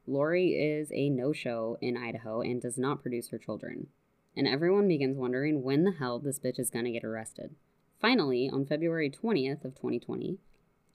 Lori 0.07 0.49
is 0.49 0.91
a 0.91 1.09
no 1.09 1.33
show 1.33 1.77
in 1.81 1.97
Idaho 1.97 2.41
and 2.41 2.61
does 2.61 2.77
not 2.77 3.01
produce 3.01 3.29
her 3.29 3.37
children. 3.37 3.87
And 4.35 4.47
everyone 4.47 4.87
begins 4.87 5.17
wondering 5.17 5.63
when 5.63 5.83
the 5.83 5.93
hell 5.93 6.19
this 6.19 6.39
bitch 6.39 6.59
is 6.59 6.69
gonna 6.69 6.91
get 6.91 7.03
arrested. 7.03 7.55
Finally, 7.99 8.49
on 8.49 8.65
February 8.65 9.09
20th 9.09 9.65
of 9.65 9.75
2020, 9.75 10.37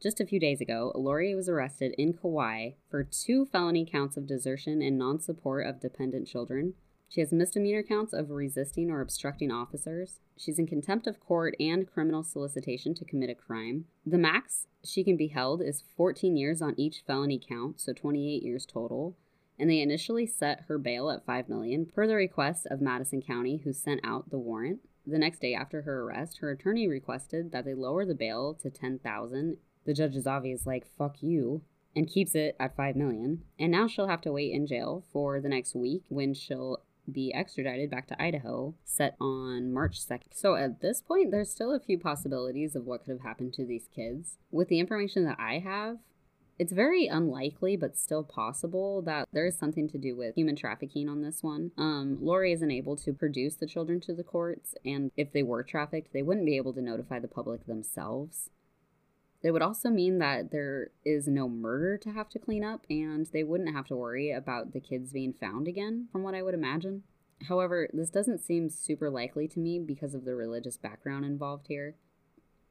just 0.01 0.21
a 0.21 0.27
few 0.27 0.41
days 0.41 0.61
ago, 0.61 0.93
Lori 0.95 1.35
was 1.35 1.49
arrested 1.49 1.95
in 1.99 2.15
Kauai 2.15 2.71
for 2.89 3.05
two 3.05 3.45
felony 3.45 3.85
counts 3.85 4.17
of 4.17 4.27
desertion 4.27 4.81
and 4.81 4.97
non 4.97 5.21
support 5.21 5.67
of 5.67 5.81
dependent 5.81 6.27
children. 6.27 6.75
She 7.11 7.21
has 7.21 7.33
misdemeanor 7.33 7.83
counts 7.83 8.13
of 8.13 8.31
resisting 8.31 8.91
or 8.91 9.01
obstructing 9.01 9.51
officers. 9.51 10.21
She's 10.37 10.59
in 10.59 10.67
contempt 10.67 11.07
of 11.07 11.21
court 11.21 11.55
and 11.61 11.87
criminal 11.87 12.23
solicitation 12.23 12.95
to 12.95 13.05
commit 13.05 13.29
a 13.29 13.35
crime. 13.35 13.87
The 14.07 14.17
max 14.17 14.69
she 14.85 15.05
can 15.05 15.17
be 15.17 15.27
held 15.27 15.61
is 15.61 15.85
14 15.97 16.37
years 16.37 16.63
on 16.63 16.79
each 16.79 17.03
felony 17.07 17.39
count, 17.39 17.81
so 17.81 17.93
28 17.93 18.43
years 18.43 18.65
total. 18.65 19.17
And 19.59 19.69
they 19.69 19.81
initially 19.81 20.25
set 20.25 20.65
her 20.69 20.79
bail 20.79 21.11
at 21.11 21.27
5 21.27 21.49
million 21.49 21.85
per 21.85 22.07
the 22.07 22.15
request 22.15 22.67
of 22.71 22.81
Madison 22.81 23.21
County 23.21 23.61
who 23.65 23.73
sent 23.73 24.01
out 24.05 24.31
the 24.31 24.39
warrant. 24.39 24.79
The 25.07 25.19
next 25.19 25.41
day 25.41 25.53
after 25.53 25.83
her 25.83 26.05
arrest, 26.05 26.39
her 26.39 26.51
attorney 26.51 26.87
requested 26.87 27.51
that 27.51 27.65
they 27.65 27.75
lower 27.75 28.07
the 28.07 28.15
bail 28.15 28.55
to 28.63 28.71
10,000 28.71 29.59
the 29.85 29.95
judge 29.95 30.17
is 30.17 30.27
obvious 30.27 30.67
like 30.67 30.87
fuck 30.99 31.23
you 31.23 31.63
and 31.97 32.09
keeps 32.09 32.35
it 32.35 32.57
at 32.61 32.77
5 32.77 32.97
million. 32.97 33.43
And 33.59 33.73
now 33.73 33.89
she'll 33.89 34.07
have 34.07 34.21
to 34.23 34.33
wait 34.33 34.53
in 34.53 34.67
jail 34.67 35.05
for 35.13 35.41
the 35.41 35.49
next 35.49 35.75
week 35.75 36.05
when 36.09 36.35
she'll 36.35 36.83
be 37.13 37.33
extradited 37.35 37.91
back 37.91 38.07
to 38.09 38.23
Idaho, 38.23 38.75
set 38.85 39.17
on 39.21 39.73
March 39.73 40.01
2nd. 40.01 40.33
So 40.35 40.55
at 40.55 40.81
this 40.81 41.01
point, 41.01 41.31
there's 41.31 41.51
still 41.51 41.73
a 41.73 41.81
few 41.81 41.99
possibilities 41.99 42.75
of 42.75 42.87
what 42.87 43.05
could 43.05 43.13
have 43.13 43.23
happened 43.23 43.53
to 43.55 43.67
these 43.67 43.89
kids. 43.95 44.39
With 44.51 44.69
the 44.69 44.81
information 44.81 45.25
that 45.25 45.39
I 45.39 45.59
have, 45.59 45.99
it's 46.61 46.73
very 46.75 47.07
unlikely, 47.07 47.77
but 47.77 47.97
still 47.97 48.23
possible 48.23 49.01
that 49.03 49.27
there 49.33 49.47
is 49.47 49.57
something 49.57 49.89
to 49.89 49.97
do 49.97 50.15
with 50.15 50.35
human 50.35 50.57
trafficking 50.57 51.09
on 51.09 51.23
this 51.23 51.43
one. 51.43 51.71
Um, 51.79 52.19
Lori 52.21 52.53
isn't 52.53 52.71
able 52.71 52.97
to 52.97 53.15
produce 53.15 53.55
the 53.55 53.67
children 53.67 53.99
to 54.03 54.13
the 54.13 54.23
courts, 54.23 54.75
and 54.85 55.11
if 55.17 55.33
they 55.33 55.43
were 55.43 55.63
trafficked, 55.63 56.13
they 56.13 56.21
wouldn't 56.21 56.45
be 56.45 56.59
able 56.59 56.75
to 56.75 56.83
notify 56.83 57.19
the 57.19 57.29
public 57.29 57.67
themselves. 57.67 58.51
It 59.43 59.53
would 59.53 59.63
also 59.63 59.89
mean 59.89 60.19
that 60.19 60.51
there 60.51 60.91
is 61.05 61.27
no 61.27 61.49
murder 61.49 61.97
to 61.99 62.11
have 62.11 62.29
to 62.31 62.39
clean 62.39 62.63
up, 62.63 62.85
and 62.91 63.27
they 63.33 63.43
wouldn't 63.43 63.75
have 63.75 63.87
to 63.87 63.97
worry 63.97 64.31
about 64.31 64.73
the 64.73 64.81
kids 64.81 65.13
being 65.13 65.33
found 65.33 65.67
again, 65.67 66.09
from 66.13 66.23
what 66.23 66.35
I 66.35 66.43
would 66.43 66.55
imagine. 66.55 67.05
However, 67.49 67.89
this 67.93 68.11
doesn't 68.11 68.45
seem 68.45 68.69
super 68.69 69.09
likely 69.09 69.49
to 69.49 69.59
me 69.59 69.79
because 69.79 70.15
of 70.15 70.27
the 70.27 70.35
religious 70.35 70.77
background 70.77 71.25
involved 71.25 71.69
here. 71.69 71.97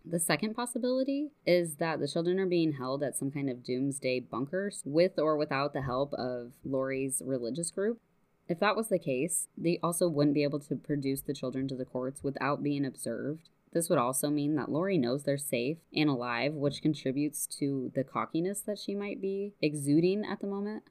The 0.06 0.20
second 0.20 0.54
possibility 0.54 1.32
is 1.46 1.76
that 1.76 2.00
the 2.00 2.08
children 2.08 2.40
are 2.40 2.46
being 2.46 2.74
held 2.74 3.02
at 3.04 3.18
some 3.18 3.32
kind 3.32 3.50
of 3.50 3.64
doomsday 3.64 4.20
bunker 4.22 4.72
with 4.86 5.18
or 5.18 5.38
without 5.38 5.74
the 5.74 5.82
help 5.82 6.14
of 6.14 6.54
Lori's 6.64 7.22
religious 7.26 7.72
group. 7.72 8.00
If 8.48 8.60
that 8.60 8.76
was 8.76 8.90
the 8.90 9.00
case, 9.00 9.48
they 9.58 9.80
also 9.84 10.08
wouldn't 10.08 10.34
be 10.34 10.44
able 10.44 10.60
to 10.60 10.76
produce 10.76 11.22
the 11.22 11.34
children 11.34 11.68
to 11.68 11.76
the 11.76 11.86
courts 11.86 12.24
without 12.24 12.64
being 12.64 12.86
observed 12.86 13.50
this 13.72 13.90
would 13.90 14.00
also 14.00 14.30
mean 14.30 14.56
that 14.56 14.72
Lori 14.72 14.98
knows 14.98 15.24
they're 15.24 15.38
safe 15.38 15.78
and 15.94 16.10
alive, 16.10 16.54
which 16.54 16.82
contributes 16.82 17.46
to 17.60 17.92
the 17.94 18.04
cockiness 18.04 18.62
that 18.62 18.80
she 18.80 18.96
might 18.96 19.22
be 19.22 19.54
exuding 19.62 20.26
at 20.26 20.40
the 20.40 20.48
moment. 20.48 20.84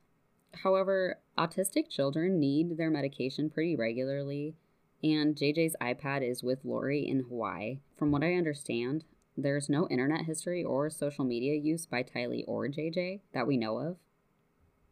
However, 0.62 1.18
autistic 1.36 1.88
children 1.88 2.38
need 2.38 2.76
their 2.76 2.90
medication 2.90 3.50
pretty 3.50 3.76
regularly, 3.76 4.54
and 5.02 5.36
JJ's 5.36 5.76
iPad 5.80 6.28
is 6.28 6.42
with 6.42 6.64
Lori 6.64 7.06
in 7.06 7.24
Hawaii. 7.28 7.80
From 7.96 8.10
what 8.10 8.24
I 8.24 8.34
understand, 8.34 9.04
there's 9.36 9.68
no 9.68 9.88
internet 9.88 10.24
history 10.24 10.64
or 10.64 10.90
social 10.90 11.24
media 11.24 11.54
use 11.54 11.86
by 11.86 12.02
Tylee 12.02 12.44
or 12.46 12.66
JJ 12.68 13.20
that 13.32 13.46
we 13.46 13.56
know 13.56 13.78
of. 13.78 13.96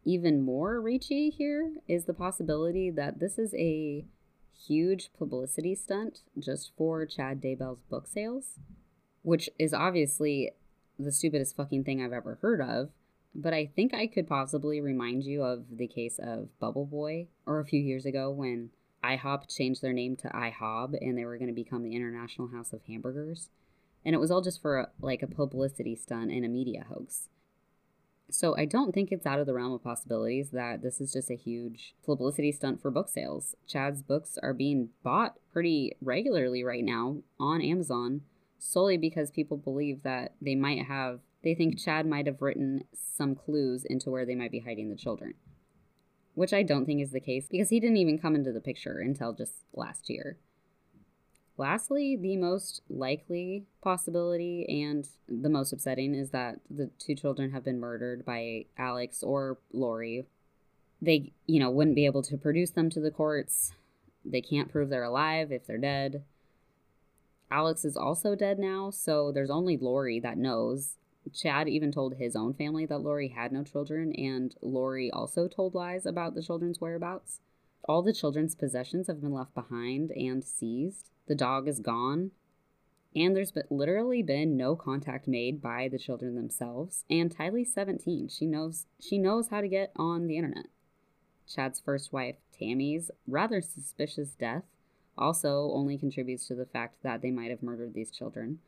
Even 0.05 0.41
more 0.41 0.81
reachy 0.81 1.33
here 1.33 1.75
is 1.89 2.05
the 2.05 2.15
possibility 2.15 2.91
that 2.91 3.19
this 3.19 3.39
is 3.39 3.53
a 3.55 4.05
huge 4.57 5.11
publicity 5.19 5.75
stunt 5.75 6.21
just 6.39 6.73
for 6.77 7.05
Chad 7.07 7.41
Daybell's 7.41 7.83
book 7.91 8.07
sales, 8.07 8.59
which 9.23 9.51
is 9.59 9.75
obviously 9.75 10.53
the 10.99 11.13
stupidest 11.13 11.57
fucking 11.57 11.85
thing 11.85 12.03
I've 12.03 12.13
ever 12.13 12.39
heard 12.41 12.61
of. 12.61 12.91
But 13.35 13.53
I 13.53 13.67
think 13.67 13.93
I 13.93 14.07
could 14.07 14.27
possibly 14.27 14.81
remind 14.81 15.25
you 15.25 15.43
of 15.43 15.65
the 15.71 15.87
case 15.87 16.19
of 16.19 16.49
Bubble 16.59 16.87
Boy, 16.87 17.29
or 17.45 17.61
a 17.61 17.67
few 17.67 17.81
years 17.81 18.07
ago 18.07 18.31
when 18.31 18.71
IHOP 19.05 19.55
changed 19.55 19.83
their 19.83 19.93
name 19.93 20.17
to 20.17 20.29
IHOB 20.29 20.97
and 21.01 21.17
they 21.17 21.25
were 21.25 21.37
going 21.37 21.49
to 21.49 21.55
become 21.55 21.83
the 21.83 21.95
International 21.95 22.49
House 22.49 22.73
of 22.73 22.81
Hamburgers. 22.89 23.51
And 24.05 24.15
it 24.15 24.19
was 24.19 24.31
all 24.31 24.41
just 24.41 24.63
for 24.63 24.79
a, 24.79 24.89
like 25.01 25.23
a 25.23 25.27
publicity 25.27 25.97
stunt 25.97 26.31
and 26.31 26.45
a 26.45 26.49
media 26.49 26.87
hoax. 26.89 27.29
So 28.31 28.57
I 28.57 28.65
don't 28.65 28.93
think 28.93 29.13
it's 29.13 29.27
out 29.27 29.39
of 29.39 29.47
the 29.47 29.55
realm 29.55 29.73
of 29.73 29.85
possibilities 29.85 30.51
that 30.51 30.83
this 30.83 31.01
is 31.01 31.13
just 31.13 31.31
a 31.31 31.37
huge 31.37 31.95
publicity 32.05 32.51
stunt 32.51 32.83
for 32.83 32.91
book 32.91 33.09
sales. 33.09 33.55
Chad's 33.67 34.03
books 34.03 34.37
are 34.43 34.53
being 34.53 34.89
bought 35.03 35.37
pretty 35.53 35.97
regularly 36.01 36.65
right 36.65 36.85
now 36.85 37.19
on 37.39 37.63
Amazon 37.63 38.23
solely 38.59 38.97
because 38.97 39.31
people 39.31 39.57
believe 39.57 40.03
that 40.03 40.35
they 40.41 40.55
might 40.55 40.87
have 40.87 41.21
they 41.43 41.55
think 41.55 41.79
Chad 41.79 42.07
might 42.07 42.27
have 42.27 42.43
written 42.43 42.85
some 42.93 43.37
clues 43.37 43.85
into 43.85 44.11
where 44.11 44.27
they 44.27 44.35
might 44.35 44.51
be 44.51 44.61
hiding 44.61 44.91
the 44.91 44.97
children. 44.97 45.35
Which 46.35 46.53
I 46.53 46.65
don't 46.65 46.87
think 46.87 47.01
is 47.01 47.13
the 47.13 47.21
case 47.21 47.47
because 47.49 47.71
he 47.71 47.79
didn't 47.79 47.99
even 47.99 48.19
come 48.19 48.35
into 48.35 48.53
the 48.53 48.61
picture 48.61 48.99
until 48.99 49.33
just 49.33 49.53
last 49.73 50.11
year. 50.11 50.39
Lastly, 51.59 52.17
the 52.17 52.37
most 52.37 52.83
likely 52.91 53.65
possibility 53.81 54.67
and 54.83 55.09
the 55.27 55.49
most 55.49 55.73
upsetting 55.73 56.15
is 56.15 56.31
that 56.31 56.61
the 56.69 56.91
two 56.99 57.15
children 57.15 57.53
have 57.53 57.65
been 57.65 57.81
murdered 57.81 58.27
by 58.27 58.67
Alex 58.77 59.23
or 59.23 59.59
Lori. 59.73 60.27
They, 61.01 61.33
you 61.47 61.59
know, 61.59 61.71
wouldn't 61.71 61.97
be 61.97 62.05
able 62.05 62.23
to 62.25 62.37
produce 62.37 62.71
them 62.71 62.91
to 62.91 63.01
the 63.01 63.11
courts. 63.11 63.73
They 64.23 64.43
can't 64.43 64.71
prove 64.71 64.91
they're 64.91 65.03
alive 65.03 65.51
if 65.51 65.67
they're 65.67 65.79
dead. 65.79 66.25
Alex 67.51 67.85
is 67.85 67.97
also 67.97 68.35
dead 68.35 68.59
now, 68.59 68.91
so 68.91 69.33
there's 69.33 69.51
only 69.51 69.77
Lori 69.77 70.21
that 70.21 70.37
knows. 70.37 70.97
Chad 71.33 71.69
even 71.69 71.91
told 71.91 72.15
his 72.15 72.37
own 72.37 72.55
family 72.55 72.87
that 72.87 72.99
Lori 72.99 73.29
had 73.29 73.51
no 73.51 73.63
children, 73.63 74.13
and 74.13 74.55
Lori 74.61 75.11
also 75.11 75.49
told 75.49 75.75
lies 75.75 76.05
about 76.07 76.35
the 76.35 76.43
children's 76.43 76.81
whereabouts. 76.81 77.41
All 77.89 78.03
the 78.03 78.13
children's 78.13 78.55
possessions 78.55 79.07
have 79.07 79.21
been 79.21 79.33
left 79.33 79.55
behind 79.55 80.11
and 80.11 80.45
seized. 80.45 81.11
The 81.27 81.35
dog 81.35 81.69
is 81.69 81.81
gone. 81.81 82.31
And 83.15 83.35
there's 83.35 83.53
been, 83.53 83.65
literally 83.71 84.23
been 84.23 84.57
no 84.57 84.77
contact 84.77 85.27
made 85.27 85.63
by 85.63 85.89
the 85.89 85.99
children 85.99 86.35
themselves. 86.35 87.05
And 87.09 87.35
Tylee's 87.35 87.73
17. 87.73 88.29
She 88.29 88.47
knows 88.47 88.87
she 89.01 89.19
knows 89.19 89.49
how 89.49 89.61
to 89.61 89.69
get 89.69 89.93
on 89.97 90.27
the 90.27 90.37
internet. 90.37 90.67
Chad's 91.53 91.81
first 91.81 92.13
wife, 92.13 92.37
Tammy's 92.59 93.11
rather 93.27 93.61
suspicious 93.61 94.31
death 94.31 94.65
also 95.17 95.71
only 95.73 95.97
contributes 95.97 96.47
to 96.49 96.55
the 96.55 96.67
fact 96.67 97.03
that 97.03 97.23
they 97.23 97.31
might 97.31 97.51
have 97.51 97.63
murdered 97.63 97.95
these 97.95 98.11
children. 98.11 98.59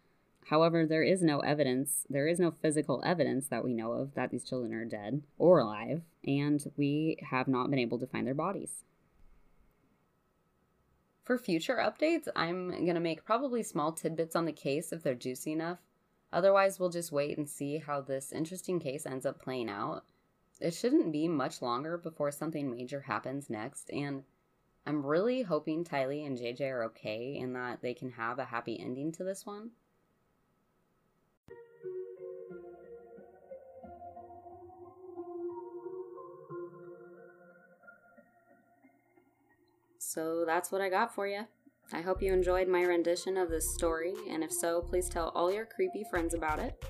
However, 0.46 0.86
there 0.86 1.02
is 1.02 1.22
no 1.22 1.40
evidence, 1.40 2.06
there 2.08 2.26
is 2.26 2.40
no 2.40 2.50
physical 2.50 3.02
evidence 3.04 3.48
that 3.48 3.64
we 3.64 3.74
know 3.74 3.92
of 3.92 4.14
that 4.14 4.30
these 4.30 4.44
children 4.44 4.72
are 4.72 4.84
dead 4.86 5.22
or 5.36 5.58
alive, 5.58 6.02
and 6.24 6.64
we 6.76 7.18
have 7.30 7.48
not 7.48 7.68
been 7.68 7.78
able 7.78 7.98
to 7.98 8.06
find 8.06 8.26
their 8.26 8.34
bodies. 8.34 8.84
For 11.28 11.36
future 11.36 11.76
updates, 11.76 12.26
I'm 12.34 12.70
going 12.70 12.94
to 12.94 13.00
make 13.00 13.22
probably 13.22 13.62
small 13.62 13.92
tidbits 13.92 14.34
on 14.34 14.46
the 14.46 14.52
case 14.52 14.94
if 14.94 15.02
they're 15.02 15.14
juicy 15.14 15.52
enough. 15.52 15.78
Otherwise, 16.32 16.80
we'll 16.80 16.88
just 16.88 17.12
wait 17.12 17.36
and 17.36 17.46
see 17.46 17.76
how 17.76 18.00
this 18.00 18.32
interesting 18.32 18.80
case 18.80 19.04
ends 19.04 19.26
up 19.26 19.38
playing 19.38 19.68
out. 19.68 20.04
It 20.58 20.72
shouldn't 20.72 21.12
be 21.12 21.28
much 21.28 21.60
longer 21.60 21.98
before 21.98 22.30
something 22.30 22.70
major 22.70 23.02
happens 23.02 23.50
next, 23.50 23.90
and 23.90 24.24
I'm 24.86 25.04
really 25.04 25.42
hoping 25.42 25.84
Tylee 25.84 26.26
and 26.26 26.38
JJ 26.38 26.62
are 26.62 26.84
okay 26.84 27.38
and 27.38 27.54
that 27.54 27.82
they 27.82 27.92
can 27.92 28.12
have 28.12 28.38
a 28.38 28.46
happy 28.46 28.80
ending 28.80 29.12
to 29.12 29.22
this 29.22 29.44
one. 29.44 29.72
So 40.18 40.42
that's 40.44 40.72
what 40.72 40.80
I 40.80 40.88
got 40.88 41.14
for 41.14 41.28
you. 41.28 41.42
I 41.92 42.00
hope 42.00 42.20
you 42.20 42.32
enjoyed 42.32 42.66
my 42.66 42.82
rendition 42.82 43.36
of 43.36 43.50
this 43.50 43.72
story, 43.72 44.14
and 44.28 44.42
if 44.42 44.50
so, 44.50 44.80
please 44.80 45.08
tell 45.08 45.28
all 45.28 45.52
your 45.52 45.64
creepy 45.64 46.02
friends 46.10 46.34
about 46.34 46.58
it. 46.58 46.84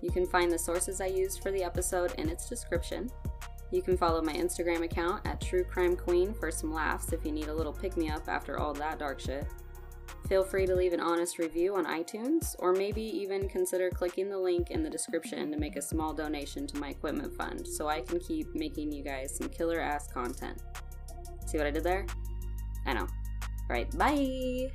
You 0.00 0.12
can 0.12 0.24
find 0.24 0.48
the 0.48 0.60
sources 0.60 1.00
I 1.00 1.06
used 1.06 1.42
for 1.42 1.50
the 1.50 1.64
episode 1.64 2.14
in 2.18 2.28
its 2.28 2.48
description. 2.48 3.10
You 3.72 3.82
can 3.82 3.96
follow 3.96 4.22
my 4.22 4.32
Instagram 4.32 4.84
account 4.84 5.26
at 5.26 5.40
True 5.40 5.64
Crime 5.64 5.96
Queen 5.96 6.32
for 6.32 6.52
some 6.52 6.72
laughs 6.72 7.12
if 7.12 7.24
you 7.24 7.32
need 7.32 7.48
a 7.48 7.52
little 7.52 7.72
pick 7.72 7.96
me 7.96 8.10
up 8.10 8.28
after 8.28 8.60
all 8.60 8.72
that 8.74 9.00
dark 9.00 9.18
shit. 9.18 9.48
Feel 10.28 10.44
free 10.44 10.64
to 10.66 10.76
leave 10.76 10.92
an 10.92 11.00
honest 11.00 11.40
review 11.40 11.74
on 11.74 11.84
iTunes, 11.84 12.54
or 12.60 12.72
maybe 12.72 13.02
even 13.02 13.48
consider 13.48 13.90
clicking 13.90 14.30
the 14.30 14.38
link 14.38 14.70
in 14.70 14.84
the 14.84 14.90
description 14.90 15.50
to 15.50 15.58
make 15.58 15.74
a 15.74 15.82
small 15.82 16.14
donation 16.14 16.64
to 16.68 16.76
my 16.76 16.90
equipment 16.90 17.36
fund 17.36 17.66
so 17.66 17.88
I 17.88 18.02
can 18.02 18.20
keep 18.20 18.54
making 18.54 18.92
you 18.92 19.02
guys 19.02 19.36
some 19.36 19.48
killer 19.48 19.80
ass 19.80 20.06
content. 20.06 20.62
See 21.44 21.58
what 21.58 21.66
I 21.66 21.72
did 21.72 21.82
there? 21.82 22.06
I 22.88 22.94
know. 22.94 23.06
Alright, 23.68 23.98
bye! 23.98 24.70